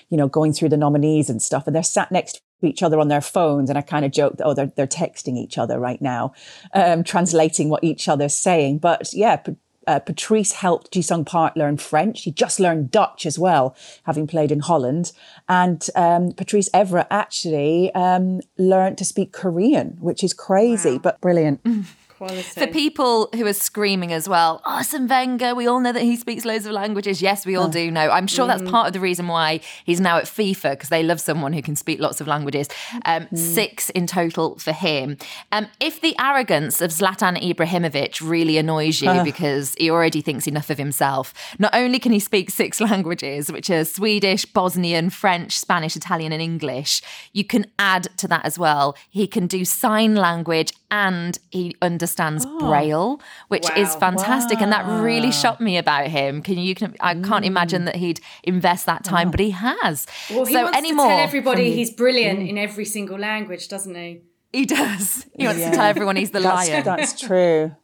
[0.09, 1.67] you know, going through the nominees and stuff.
[1.67, 3.69] And they're sat next to each other on their phones.
[3.69, 6.33] And I kind of joke that, oh, they're, they're texting each other right now,
[6.73, 8.79] um, translating what each other's saying.
[8.79, 9.43] But yeah,
[9.87, 12.23] uh, Patrice helped Jisung Park learn French.
[12.23, 15.11] He just learned Dutch as well, having played in Holland.
[15.47, 21.65] And um, Patrice Evra actually um, learned to speak Korean, which is crazy, but brilliant.
[22.17, 22.43] Quality.
[22.43, 26.45] For people who are screaming as well, Arsene Wenger, we all know that he speaks
[26.45, 27.21] loads of languages.
[27.21, 28.09] Yes, we all do know.
[28.09, 31.19] I'm sure that's part of the reason why he's now at FIFA because they love
[31.19, 32.69] someone who can speak lots of languages.
[33.05, 35.17] Um, Six in total for him.
[35.51, 40.69] Um, if the arrogance of Zlatan Ibrahimovic really annoys you because he already thinks enough
[40.69, 45.95] of himself, not only can he speak six languages, which are Swedish, Bosnian, French, Spanish,
[45.95, 48.95] Italian, and English, you can add to that as well.
[49.09, 52.02] He can do sign language and he understands
[52.45, 53.99] Oh, Braille, which is Wow.
[53.99, 54.61] fantastic.
[54.61, 56.41] And that really shocked me about him.
[56.41, 56.75] Can you?
[56.75, 57.85] Can, I can't imagine mm.
[57.85, 59.77] that he'd invest that time, but he oh.
[59.81, 60.05] has.
[60.29, 62.49] well, he so wants any to tell everybody he's brilliant mm.
[62.49, 64.21] in every single language, doesn't he?
[64.51, 65.25] He does.
[65.37, 65.71] He wants Yeah.
[65.71, 66.83] to tell everyone he's the That's, lion.
[66.83, 67.75] that's true.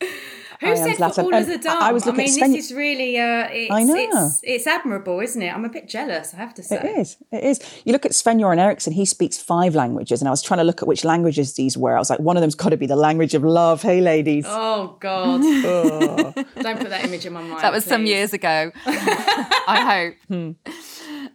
[0.64, 1.14] Who I said Zlatan.
[1.14, 1.82] footballers And are dumb?
[1.82, 3.94] I was looking mean, at Sven- this is really uh, it's, I know.
[3.96, 5.54] it's it's admirable, isn't it?
[5.54, 6.76] I'm a bit jealous, I have to say.
[6.76, 7.16] It is.
[7.30, 7.60] It is.
[7.84, 10.20] You look at Sven Göran Eriksson, he speaks five languages.
[10.20, 11.96] And I was trying to look at which languages these were.
[11.96, 13.82] I was like, one of them's got to be the language of love.
[13.82, 14.44] Hey, ladies.
[14.48, 15.42] Oh God!
[16.62, 17.62] Don't put that image in my mind.
[17.62, 18.72] That was some years ago.
[18.86, 20.54] I hope.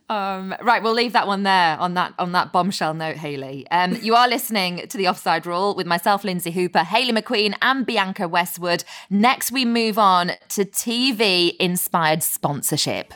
[0.09, 3.67] Um, right, we'll leave that one there on that on that bombshell note, Hayley.
[3.69, 7.85] Um, you are listening to the Offside Rule with myself, Lindsay Hooper, Hayley McQueen, and
[7.85, 8.83] Bianca Westwood.
[9.11, 13.13] Next, we move on to TV inspired sponsorship.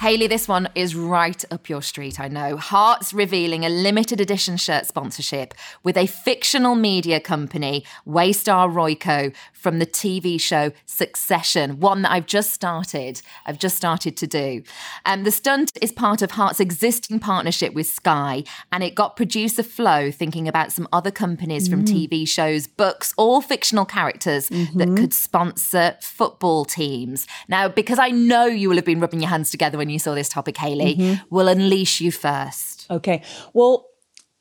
[0.00, 2.56] Hayley, this one is right up your street, I know.
[2.56, 9.78] Hearts revealing a limited edition shirt sponsorship with a fictional media company, Waystar Royco, from
[9.78, 13.20] the TV show Succession, one that I've just started.
[13.46, 14.62] I've just started to do.
[15.04, 19.62] Um, the stunt is part of Heart's existing partnership with Sky, and it got producer
[19.62, 22.08] Flo thinking about some other companies from mm.
[22.08, 24.94] TV shows, books, all fictional characters that mm-hmm.
[24.94, 27.26] could sponsor football teams.
[27.48, 30.14] Now, because I know you will have been rubbing your hands together when you saw
[30.14, 31.24] this topic, Hayley, mm-hmm.
[31.30, 32.86] we'll unleash you first.
[32.90, 33.22] Okay.
[33.52, 33.86] Well,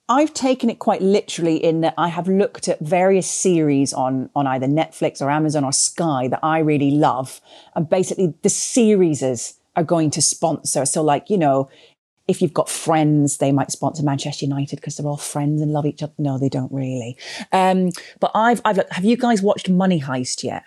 [0.10, 4.48] I've taken it quite literally in that I have looked at various series on on
[4.48, 7.42] either Netflix or Amazon or Sky that I really love,
[7.76, 9.22] and basically the series
[9.76, 10.86] are going to sponsor.
[10.86, 11.70] So, like you know,
[12.28, 15.86] if you've got friends, they might sponsor Manchester United because they're all friends and love
[15.86, 16.14] each other.
[16.18, 17.18] No, they don't really.
[17.52, 17.90] Um,
[18.20, 20.64] but I've I've have you guys watched Money Heist yet?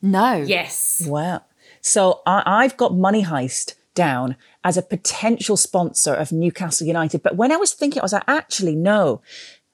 [0.00, 0.36] No.
[0.36, 1.02] Yes.
[1.06, 1.46] Well,
[1.82, 7.22] so I, I've got Money Heist down as a potential sponsor of Newcastle United.
[7.22, 9.20] But when I was thinking, I was like, actually, no.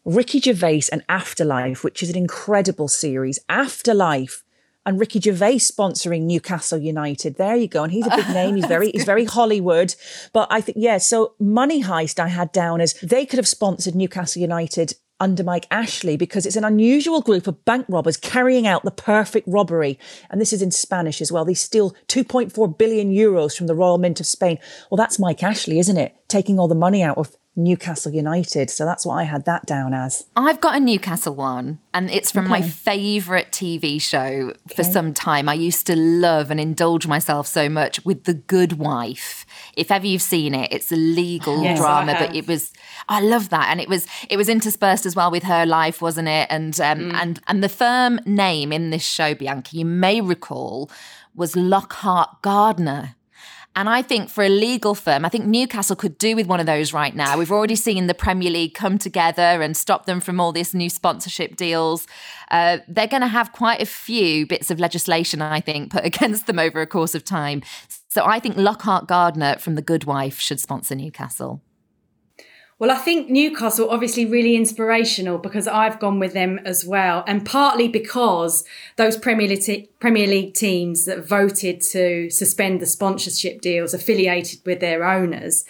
[0.04, 3.38] Ricky Gervais and Afterlife, which is an incredible series.
[3.48, 4.42] Afterlife
[4.86, 7.36] and Ricky Gervais sponsoring Newcastle United.
[7.36, 7.84] There you go.
[7.84, 8.56] And he's a big name.
[8.56, 9.94] He's very, he's very Hollywood.
[10.32, 13.94] But I think, yeah, so Money Heist I had down as they could have sponsored
[13.94, 18.84] Newcastle United under Mike Ashley because it's an unusual group of bank robbers carrying out
[18.84, 19.98] the perfect robbery.
[20.30, 21.44] And this is in Spanish as well.
[21.44, 24.58] They steal 2.4 billion euros from the Royal Mint of Spain.
[24.90, 26.14] Well, that's Mike Ashley, isn't it?
[26.28, 28.70] Taking all the money out of Newcastle United.
[28.70, 30.26] So that's what I had that down as.
[30.36, 35.48] I've got a Newcastle one, and it's from my favourite TV show for some time.
[35.48, 39.44] I used to love and indulge myself so much with The Good Wife.
[39.78, 42.72] If ever you've seen it, it's a legal Yes, drama, but it was
[43.08, 46.28] I love that, and it was it was interspersed as well with her life, wasn't
[46.28, 46.46] it?
[46.50, 50.90] And um, and and the firm name in this show, Bianca, you may recall,
[51.34, 53.14] was Lockhart Gardner.
[53.78, 56.66] And I think for a legal firm, I think Newcastle could do with one of
[56.66, 57.38] those right now.
[57.38, 60.90] We've already seen the Premier League come together and stop them from all these new
[60.90, 62.04] sponsorship deals.
[62.50, 66.48] Uh, they're going to have quite a few bits of legislation, I think, put against
[66.48, 67.62] them over a course of time.
[68.08, 71.60] So I think Lockhart Gardner from The Good Wife should sponsor Newcastle.
[72.78, 77.44] Well, I think Newcastle obviously really inspirational because I've gone with them as well, and
[77.44, 78.64] partly because
[78.96, 84.78] those Premier League, Premier League teams that voted to suspend the sponsorship deals affiliated with
[84.78, 85.64] their owners.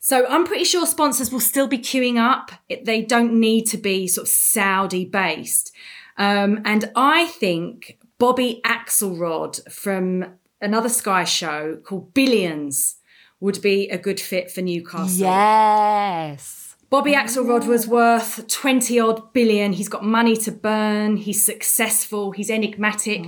[0.00, 2.50] So I'm pretty sure sponsors will still be queuing up.
[2.68, 5.72] They don't need to be sort of Saudi based.
[6.16, 12.96] Um, and I think Bobby Axelrod from another Sky show called Billions
[13.40, 15.26] would be a good fit for Newcastle.
[15.26, 16.66] Yes.
[16.88, 19.72] Bobby Axelrod was worth 20 odd billion.
[19.72, 21.16] He's got money to burn.
[21.16, 22.30] He's successful.
[22.30, 23.24] He's enigmatic,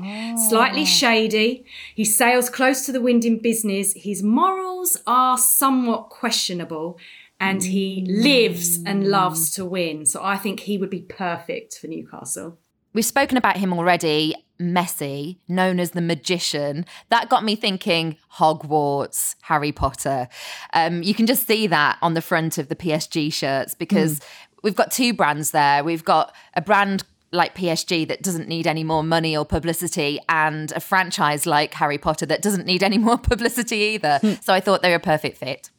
[0.48, 0.86] slightly oh.
[0.86, 1.64] shady.
[1.94, 3.94] He sails close to the wind in business.
[3.94, 6.98] His morals are somewhat questionable
[7.40, 9.54] and he lives and loves mm.
[9.56, 10.06] to win.
[10.06, 12.58] So I think he would be perfect for Newcastle.
[12.92, 14.34] We've spoken about him already.
[14.60, 16.84] Messi, known as the magician.
[17.10, 20.28] That got me thinking Hogwarts, Harry Potter.
[20.72, 24.20] Um, you can just see that on the front of the PSG shirts because
[24.62, 25.84] we've got two brands there.
[25.84, 30.72] We've got a brand like PSG that doesn't need any more money or publicity, and
[30.72, 34.18] a franchise like Harry Potter that doesn't need any more publicity either.
[34.40, 35.70] So I thought they were a perfect fit.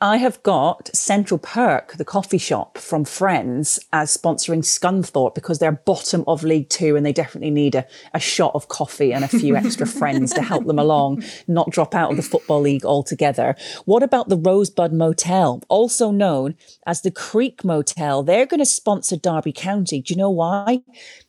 [0.00, 5.72] I have got Central Perk, the coffee shop from Friends, as sponsoring Scunthorpe because they're
[5.72, 9.28] bottom of League Two and they definitely need a, a shot of coffee and a
[9.28, 13.56] few extra friends to help them along, not drop out of the Football League altogether.
[13.86, 16.56] What about the Rosebud Motel, also known
[16.86, 18.22] as the Creek Motel?
[18.22, 20.02] They're going to sponsor Derby County.
[20.02, 20.82] Do you know why?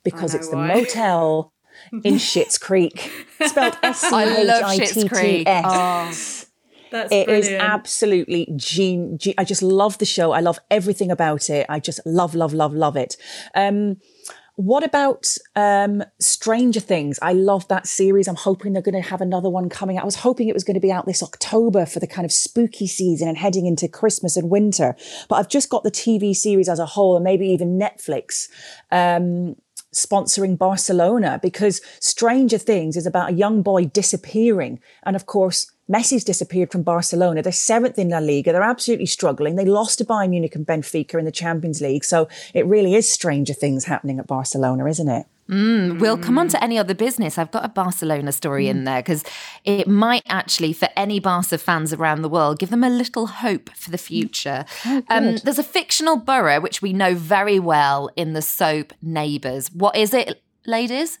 [0.04, 0.68] Because know it's why.
[0.68, 1.54] the motel
[2.04, 3.10] in Schitt's Creek,
[3.46, 5.48] spelled S C I H I T T Creek.
[5.48, 6.08] Oh.
[6.10, 6.47] S.
[6.90, 7.62] That's It is brilliant.
[7.62, 10.32] absolutely gene, ge- I just love the show.
[10.32, 11.66] I love everything about it.
[11.68, 13.16] I just love, love, love, love it.
[13.54, 13.96] Um,
[14.56, 17.20] what about um, Stranger Things?
[17.22, 18.26] I love that series.
[18.26, 20.02] I'm hoping they're going to have another one coming out.
[20.02, 22.32] I was hoping it was going to be out this October for the kind of
[22.32, 24.96] spooky season and heading into Christmas and winter.
[25.28, 28.48] But I've just got the TV series as a whole and maybe even Netflix
[28.90, 29.54] um,
[29.94, 34.80] sponsoring Barcelona because Stranger Things is about a young boy disappearing.
[35.04, 37.42] And of course, Messi's disappeared from Barcelona.
[37.42, 38.52] They're seventh in La Liga.
[38.52, 39.56] They're absolutely struggling.
[39.56, 42.04] They lost to Bayern Munich and Benfica in the Champions League.
[42.04, 45.26] So it really is Stranger Things happening at Barcelona, isn't it?
[45.48, 46.50] Mm, we'll come on mm.
[46.50, 47.38] to any other business.
[47.38, 48.84] I've got a Barcelona story in mm.
[48.84, 49.24] there because
[49.64, 53.70] it might actually, for any Barca fans around the world, give them a little hope
[53.70, 54.66] for the future.
[54.84, 59.72] Oh, um, there's a fictional borough which we know very well in the soap Neighbours.
[59.72, 61.18] What is it, ladies?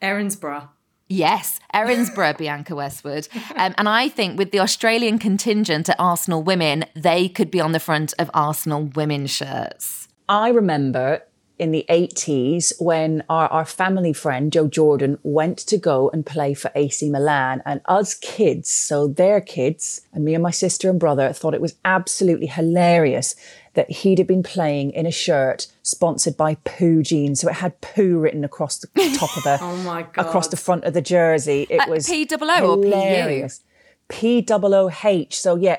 [0.00, 0.68] Erinsborough.
[1.08, 3.28] Yes, Erinsborough, Bianca Westwood.
[3.56, 7.72] Um, and I think with the Australian contingent at Arsenal Women, they could be on
[7.72, 10.06] the front of Arsenal Women shirts.
[10.28, 11.22] I remember
[11.58, 16.54] in the 80s when our, our family friend Joe Jordan went to go and play
[16.54, 20.98] for AC Milan and us kids, so their kids and me and my sister and
[21.00, 23.34] brother thought it was absolutely hilarious
[23.74, 27.40] that he'd have been playing in a shirt sponsored by Pooh jeans.
[27.40, 28.86] So it had Poo written across the
[29.16, 30.26] top of the Oh my God.
[30.26, 31.66] across the front of the jersey.
[31.70, 32.88] It Uh, was P-double-O or PU?
[32.88, 33.60] hilarious.
[34.08, 35.38] P double O H.
[35.38, 35.76] So yeah,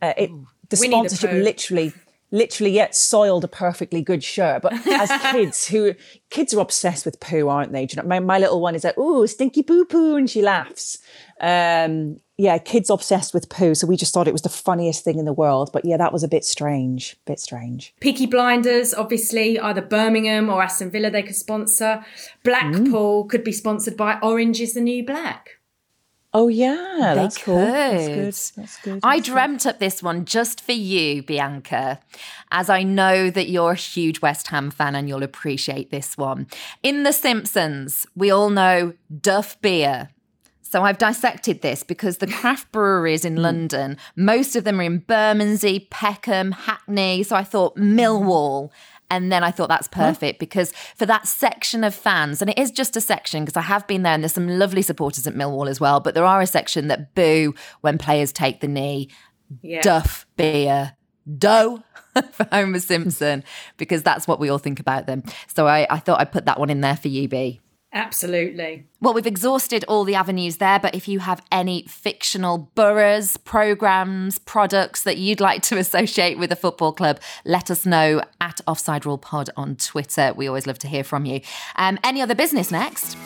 [0.00, 0.30] uh, it
[0.70, 1.42] the Winnie sponsorship Pooh.
[1.42, 1.92] literally
[2.32, 4.62] literally yet soiled a perfectly good shirt.
[4.62, 5.94] But as kids who
[6.30, 7.86] kids are obsessed with poo, aren't they?
[7.86, 10.42] Do you know, my, my little one is like, ooh, stinky poo poo, and she
[10.42, 10.98] laughs.
[11.40, 13.74] Um, yeah, kids obsessed with poo.
[13.74, 15.70] So we just thought it was the funniest thing in the world.
[15.72, 17.16] But yeah, that was a bit strange.
[17.26, 17.94] Bit strange.
[18.00, 22.04] Peaky Blinders, obviously, either Birmingham or Aston Villa they could sponsor.
[22.42, 25.58] Blackpool could be sponsored by Orange is the New Black.
[26.34, 27.56] Oh yeah, that's they cool.
[27.56, 28.14] That's could.
[28.14, 28.62] good.
[28.62, 29.00] That's good.
[29.02, 29.34] I That's good.
[29.34, 32.00] dreamt up this one just for you, Bianca,
[32.50, 36.46] as I know that you're a huge West Ham fan and you'll appreciate this one.
[36.82, 40.08] In The Simpsons, we all know Duff Beer.
[40.72, 43.42] So I've dissected this because the craft breweries in hmm.
[43.42, 47.24] London, most of them are in Bermondsey, Peckham, Hackney.
[47.24, 48.70] So I thought Millwall.
[49.12, 52.70] And then I thought that's perfect because for that section of fans, and it is
[52.70, 55.68] just a section because I have been there and there's some lovely supporters at Millwall
[55.68, 59.10] as well, but there are a section that boo when players take the knee.
[59.60, 59.82] Yeah.
[59.82, 60.96] Duff beer,
[61.38, 61.82] dough
[62.32, 63.44] for Homer Simpson
[63.76, 65.24] because that's what we all think about them.
[65.46, 67.60] So I, I thought I'd put that one in there for you, B.
[67.92, 68.86] Absolutely.
[69.00, 74.38] Well, we've exhausted all the avenues there, but if you have any fictional boroughs, programs,
[74.38, 79.04] products that you'd like to associate with a football club, let us know at Offside
[79.04, 80.32] Rule Pod on Twitter.
[80.34, 81.40] We always love to hear from you.
[81.76, 83.16] Um, any other business next?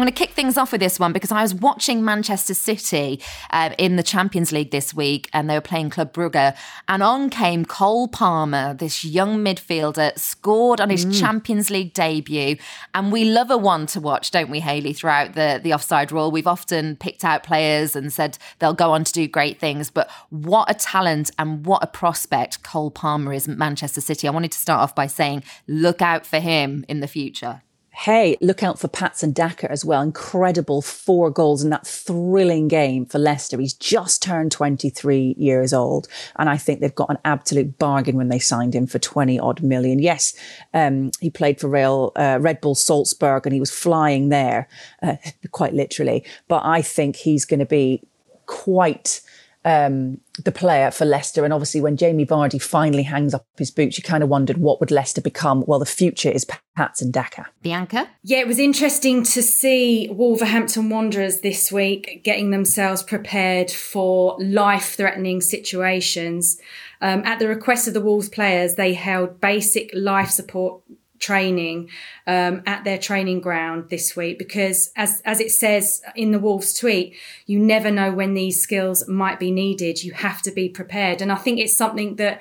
[0.00, 3.20] I'm going to kick things off with this one because I was watching Manchester City
[3.50, 6.56] uh, in the Champions League this week and they were playing Club Brugge.
[6.88, 12.56] And on came Cole Palmer, this young midfielder, scored on his Champions League debut.
[12.94, 16.30] And we love a one to watch, don't we, Hayley, throughout the, the offside rule?
[16.30, 19.90] We've often picked out players and said they'll go on to do great things.
[19.90, 24.26] But what a talent and what a prospect Cole Palmer is at Manchester City.
[24.26, 27.60] I wanted to start off by saying, look out for him in the future.
[28.00, 30.00] Hey, look out for Patson Daka as well.
[30.00, 33.60] Incredible four goals in that thrilling game for Leicester.
[33.60, 36.08] He's just turned 23 years old.
[36.36, 39.60] And I think they've got an absolute bargain when they signed him for 20 odd
[39.62, 39.98] million.
[39.98, 40.32] Yes,
[40.72, 44.66] um, he played for Real, uh, Red Bull Salzburg and he was flying there,
[45.02, 45.16] uh,
[45.50, 46.24] quite literally.
[46.48, 48.02] But I think he's going to be
[48.46, 49.20] quite
[49.66, 51.44] um, the player for Leicester.
[51.44, 54.80] And obviously, when Jamie Vardy finally hangs up his boots, you kind of wondered what
[54.80, 55.64] would Leicester become.
[55.66, 57.46] Well, the future is Patson Daka.
[57.62, 58.08] Bianca?
[58.22, 64.94] Yeah, it was interesting to see Wolverhampton Wanderers this week getting themselves prepared for life
[64.96, 66.58] threatening situations.
[67.02, 70.82] Um, at the request of the Wolves players, they held basic life support
[71.20, 71.88] training
[72.26, 76.74] um, at their training ground this week because as as it says in the wolves
[76.74, 77.14] tweet
[77.46, 81.30] you never know when these skills might be needed you have to be prepared and
[81.30, 82.40] i think it's something that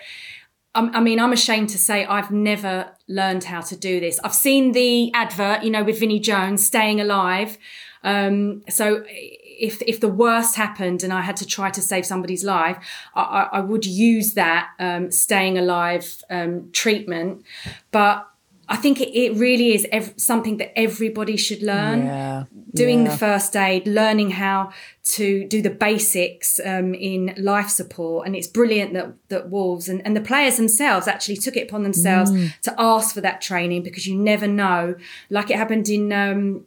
[0.75, 4.19] I'm- mean, I'm ashamed to say I've never learned how to do this.
[4.23, 7.57] I've seen the advert, you know, with Vinnie Jones staying alive.
[8.03, 12.43] Um, so if if the worst happened and I had to try to save somebody's
[12.43, 12.77] life,
[13.15, 17.43] I, I, I would use that um, staying alive um, treatment.
[17.91, 18.28] But
[18.71, 22.43] I think it, it really is ev- something that everybody should learn Yeah.
[22.73, 23.09] doing yeah.
[23.11, 24.71] the first aid, learning how
[25.15, 28.27] to do the basics um, in life support.
[28.27, 31.81] And it's brilliant that, that Wolves and, and the players themselves actually took it upon
[31.83, 32.29] themselves
[32.61, 34.95] to ask for that training because you never know,
[35.31, 36.13] like it happened in.
[36.13, 36.65] Um,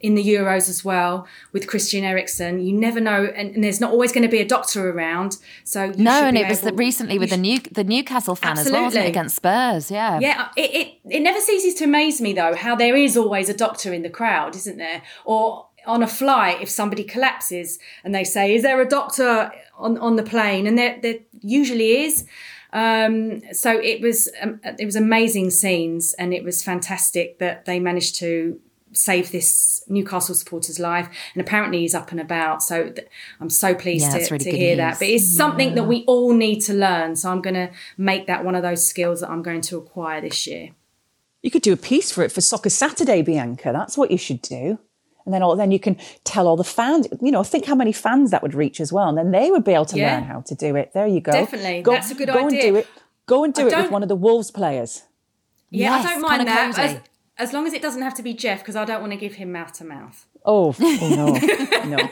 [0.00, 3.90] in the Euros as well with Christian Eriksen, you never know, and, and there's not
[3.90, 5.38] always going to be a doctor around.
[5.64, 8.96] So No, and it was able- recently with the new the Newcastle fan as well,
[8.96, 9.90] against Spurs?
[9.90, 10.18] Yeah.
[10.20, 13.54] Yeah, it, it it never ceases to amaze me though how there is always a
[13.54, 15.02] doctor in the crowd, isn't there?
[15.24, 19.98] Or on a flight, if somebody collapses and they say, "Is there a doctor on
[19.98, 22.24] on the plane?" and there there usually is.
[22.72, 27.80] Um, so it was um, it was amazing scenes, and it was fantastic that they
[27.80, 28.60] managed to
[28.92, 31.08] save this Newcastle supporter's life.
[31.34, 32.62] And apparently he's up and about.
[32.62, 33.08] So th-
[33.40, 34.76] I'm so pleased Yeah, to, really to hear news.
[34.78, 34.98] that.
[34.98, 37.16] But it's something that we all need to learn.
[37.16, 40.20] So I'm going to make that one of those skills that I'm going to acquire
[40.20, 40.70] this year.
[41.42, 43.70] You could do a piece for it for Soccer Saturday, Bianca.
[43.72, 44.78] That's what you should do.
[45.24, 47.92] And then all, then you can tell all the fans, you know, think how many
[47.92, 49.08] fans that would reach as well.
[49.10, 50.14] And then they would be able to Yeah.
[50.14, 50.92] learn how to do it.
[50.94, 51.32] There you go.
[51.32, 51.82] Definitely.
[51.82, 52.60] Go, That's a good go idea.
[52.60, 52.86] and do it.
[53.26, 55.02] Go and do I it with one of the Wolves players.
[55.70, 57.08] Yeah, Yes, I don't mind kinda that.
[57.38, 59.34] As long as it doesn't have to be Jeff, because I don't want to give
[59.34, 60.26] him mouth to mouth.
[60.44, 62.10] Oh, oh no, no,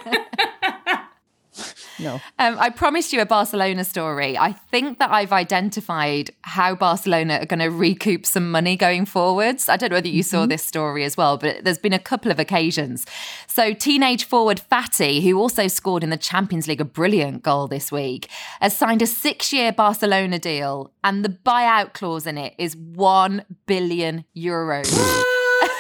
[1.99, 2.21] no.
[2.39, 4.37] Um, I promised you a Barcelona story.
[4.37, 9.69] I think that I've identified how Barcelona are going to recoup some money going forwards.
[9.69, 12.31] I don't know whether you saw this story as well, but there's been a couple
[12.31, 13.07] of occasions.
[13.47, 17.91] So, teenage forward Fati, who also scored in the Champions League a brilliant goal this
[17.91, 18.29] week,
[18.61, 23.45] has signed a six year Barcelona deal, and the buyout clause in it is 1
[23.67, 25.33] billion euros.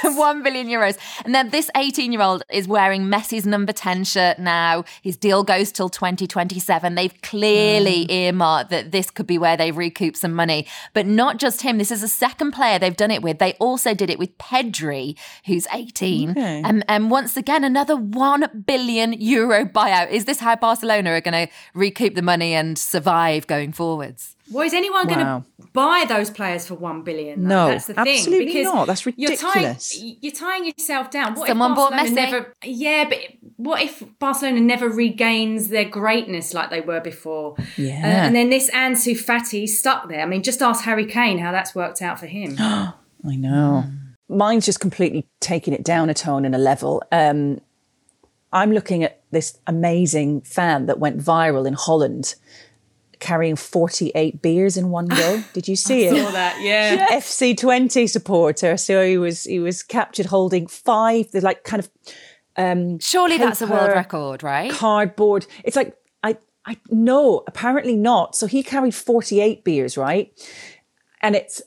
[0.16, 0.96] 1 billion euros.
[1.24, 4.84] And then this 18 year old is wearing Messi's number 10 shirt now.
[5.02, 6.94] His deal goes till 2027.
[6.94, 8.10] They've clearly mm.
[8.10, 10.66] earmarked that this could be where they recoup some money.
[10.92, 11.78] But not just him.
[11.78, 13.38] This is a second player they've done it with.
[13.38, 16.30] They also did it with Pedri, who's 18.
[16.30, 16.62] Okay.
[16.64, 20.10] And, and once again, another 1 billion euro buyout.
[20.10, 24.35] Is this how Barcelona are going to recoup the money and survive going forwards?
[24.50, 27.42] Well, is anyone going to buy those players for one billion?
[27.42, 27.48] though?
[27.48, 28.16] No, that's the thing.
[28.16, 28.86] absolutely because not.
[28.86, 29.98] That's You're ridiculous.
[29.98, 31.34] tying, you're tying yourself down.
[31.34, 32.30] What Someone if bought Barcelona Messi.
[32.30, 32.54] never?
[32.64, 33.18] Yeah, but
[33.56, 37.56] what if Barcelona never regains their greatness like they were before?
[37.76, 37.94] Yeah.
[37.94, 40.20] Uh, and then this Ansu Fati stuck there.
[40.20, 42.56] I mean, just ask Harry Kane how that's worked out for him.
[42.58, 42.92] I
[43.24, 43.84] know.
[44.28, 47.02] Mine's just completely taking it down a tone and a level.
[47.12, 47.60] Um,
[48.52, 52.34] I'm looking at this amazing fan that went viral in Holland,
[53.20, 55.42] carrying 48 beers in one go.
[55.52, 56.24] Did you see it?
[56.24, 57.08] All that, yeah.
[57.08, 58.76] FC Twente supporter.
[58.76, 61.30] So he was he was captured holding five.
[61.30, 61.90] They're like kind of
[62.56, 64.70] um Surely that's a world record, right?
[64.70, 65.46] cardboard.
[65.64, 68.34] It's like I I no, apparently not.
[68.34, 70.32] So he carried 48 beers, right?
[71.20, 71.62] And it's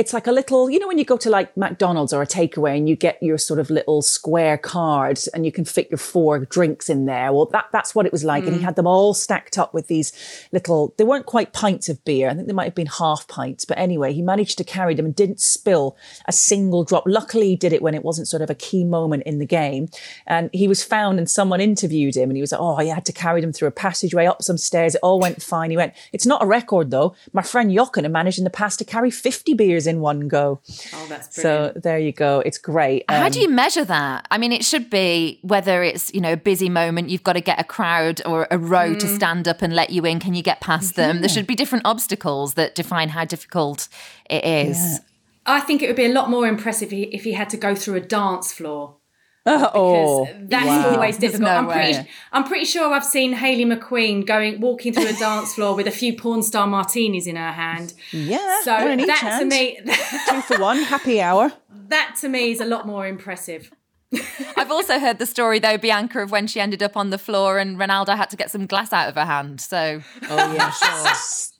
[0.00, 2.74] it's like a little, you know, when you go to like McDonald's or a takeaway
[2.74, 6.38] and you get your sort of little square card and you can fit your four
[6.46, 7.34] drinks in there.
[7.34, 8.44] Well, that that's what it was like.
[8.44, 8.64] And he hmm.
[8.64, 10.14] had them all stacked up with these
[10.52, 12.30] little, they weren't quite pints of beer.
[12.30, 13.66] I think they might have been half pints.
[13.66, 17.04] But anyway, he managed to carry them and didn't spill a single drop.
[17.06, 19.90] Luckily, he did it when it wasn't sort of a key moment in the game.
[20.26, 23.04] And he was found and someone interviewed him and he was like, oh, I had
[23.04, 24.94] to carry them through a passageway up some stairs.
[24.94, 25.70] It all went fine.
[25.70, 27.14] He went, it's not a record though.
[27.34, 30.60] My friend Jochen managed in the past to carry 50 beers in one go.
[30.94, 32.40] Oh, that's So there you go.
[32.40, 33.04] It's great.
[33.10, 34.26] How Um, do you measure that?
[34.30, 37.42] I mean, it should be whether it's you know a busy moment, you've got to
[37.42, 40.20] get a crowd or a row to stand up and let you in.
[40.20, 41.20] Can you get past them?
[41.20, 43.88] There should be different obstacles that define how difficult
[44.30, 45.00] it is.
[45.46, 47.96] I think it would be a lot more impressive if he had to go through
[47.96, 48.96] a dance floor.
[49.74, 50.90] Oh, That's wow.
[50.94, 51.42] always difficult.
[51.42, 52.08] no I'm pretty, way.
[52.32, 55.90] I'm pretty sure I've seen Hayley McQueen going walking through a dance floor with a
[55.90, 57.94] few porn star martinis in her hand.
[58.12, 59.48] Yeah, So one in each that to hand.
[59.48, 59.78] me,
[60.28, 61.52] Two for one, happy hour.
[61.88, 63.70] that to me is a lot more impressive.
[64.56, 67.58] I've also heard the story though, Bianca, of when she ended up on the floor
[67.58, 69.60] and Ronaldo had to get some glass out of her hand.
[69.60, 71.14] So Oh yeah, sure.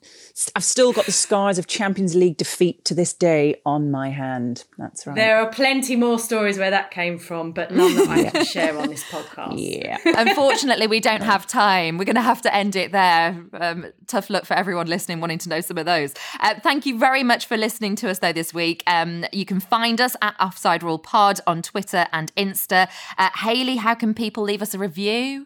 [0.55, 4.63] I've still got the scars of Champions League defeat to this day on my hand.
[4.77, 5.15] That's right.
[5.15, 8.77] There are plenty more stories where that came from, but none that I can share
[8.77, 9.53] on this podcast.
[9.57, 9.97] yeah.
[10.05, 11.97] Unfortunately, we don't have time.
[11.97, 13.43] We're going to have to end it there.
[13.53, 16.13] Um, tough luck for everyone listening, wanting to know some of those.
[16.39, 18.83] Uh, thank you very much for listening to us, though, this week.
[18.87, 22.89] Um, you can find us at Offside Rule Pod on Twitter and Insta.
[23.17, 25.45] Uh, Hayley, how can people leave us a review?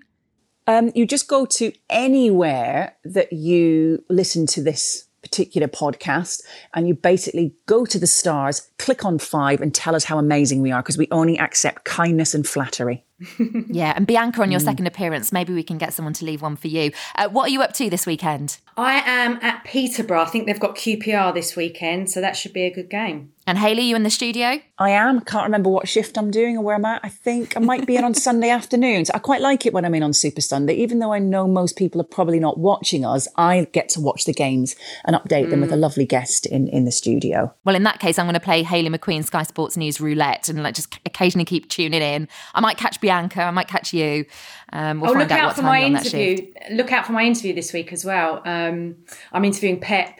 [0.67, 6.43] Um, you just go to anywhere that you listen to this particular podcast
[6.73, 10.61] and you basically go to the stars, click on five and tell us how amazing
[10.61, 13.03] we are because we only accept kindness and flattery.
[13.67, 16.55] Yeah, and Bianca, on your second appearance, maybe we can get someone to leave one
[16.55, 16.91] for you.
[17.15, 18.57] Uh, what are you up to this weekend?
[18.77, 20.21] I am at Peterborough.
[20.21, 23.31] I think they've got QPR this weekend, so that should be a good game.
[23.47, 24.59] And Hayley, you in the studio?
[24.79, 25.21] I am.
[25.21, 27.01] Can't remember what shift I'm doing or where I'm at.
[27.03, 29.11] I think I might be in on Sunday afternoons.
[29.11, 31.77] I quite like it when I'm in on Super Sunday, even though I know most
[31.77, 33.27] people are probably not watching us.
[33.37, 36.85] I get to watch the games and update them with a lovely guest in, in
[36.85, 37.53] the studio.
[37.63, 40.63] Well, in that case, I'm going to play Hayley McQueen Sky Sports News roulette and
[40.63, 42.27] like just occasionally keep tuning in.
[42.55, 44.25] I might catch Bianca, I might catch you.
[44.73, 46.51] Um, we'll oh, find look out out what for my on that interview.
[46.71, 48.41] Look out for my interview this week as well.
[48.45, 48.95] Um,
[49.31, 50.19] I'm interviewing Pep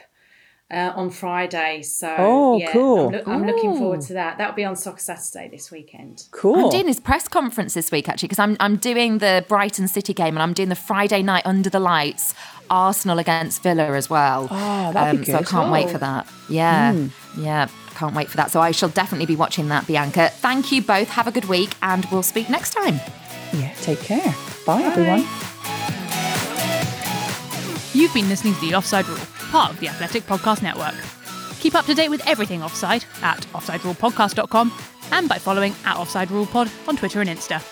[0.72, 3.08] uh, on Friday, so Oh, yeah, cool.
[3.08, 4.38] I'm, loo- I'm looking forward to that.
[4.38, 6.24] That'll be on Soccer Saturday this weekend.
[6.32, 6.66] Cool.
[6.66, 10.14] I'm doing his press conference this week actually because I'm I'm doing the Brighton City
[10.14, 12.34] game and I'm doing the Friday night under the lights
[12.70, 14.48] Arsenal against Villa as well.
[14.50, 15.94] Oh, that'd be So I can't wait Oh.
[15.94, 16.28] for that.
[16.50, 17.08] Yeah,
[17.38, 18.52] yeah, can't wait for that.
[18.52, 19.88] So I shall definitely be watching that.
[19.88, 21.08] Bianca, thank you both.
[21.10, 22.96] Have a good week, and we'll speak next time.
[23.54, 24.36] yeah, take care.
[24.66, 25.26] Bye, everyone.
[27.94, 29.18] You've been listening to The Offside Rule,
[29.52, 30.96] part of the Athletic Podcast Network.
[31.62, 34.74] Keep up to date with everything offside at offsiderulepodcast.com
[35.12, 37.64] and by following at Offside Rule Pod on Twitter and Insta.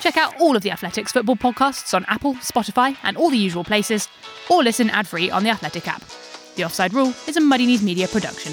[0.00, 3.64] Check out all of the Athletics football podcasts on Apple, Spotify, and all the usual
[3.64, 4.08] places,
[4.48, 6.02] or listen ad free on the Athletic app.
[6.54, 8.52] The Offside Rule is a Muddy Knees Media production.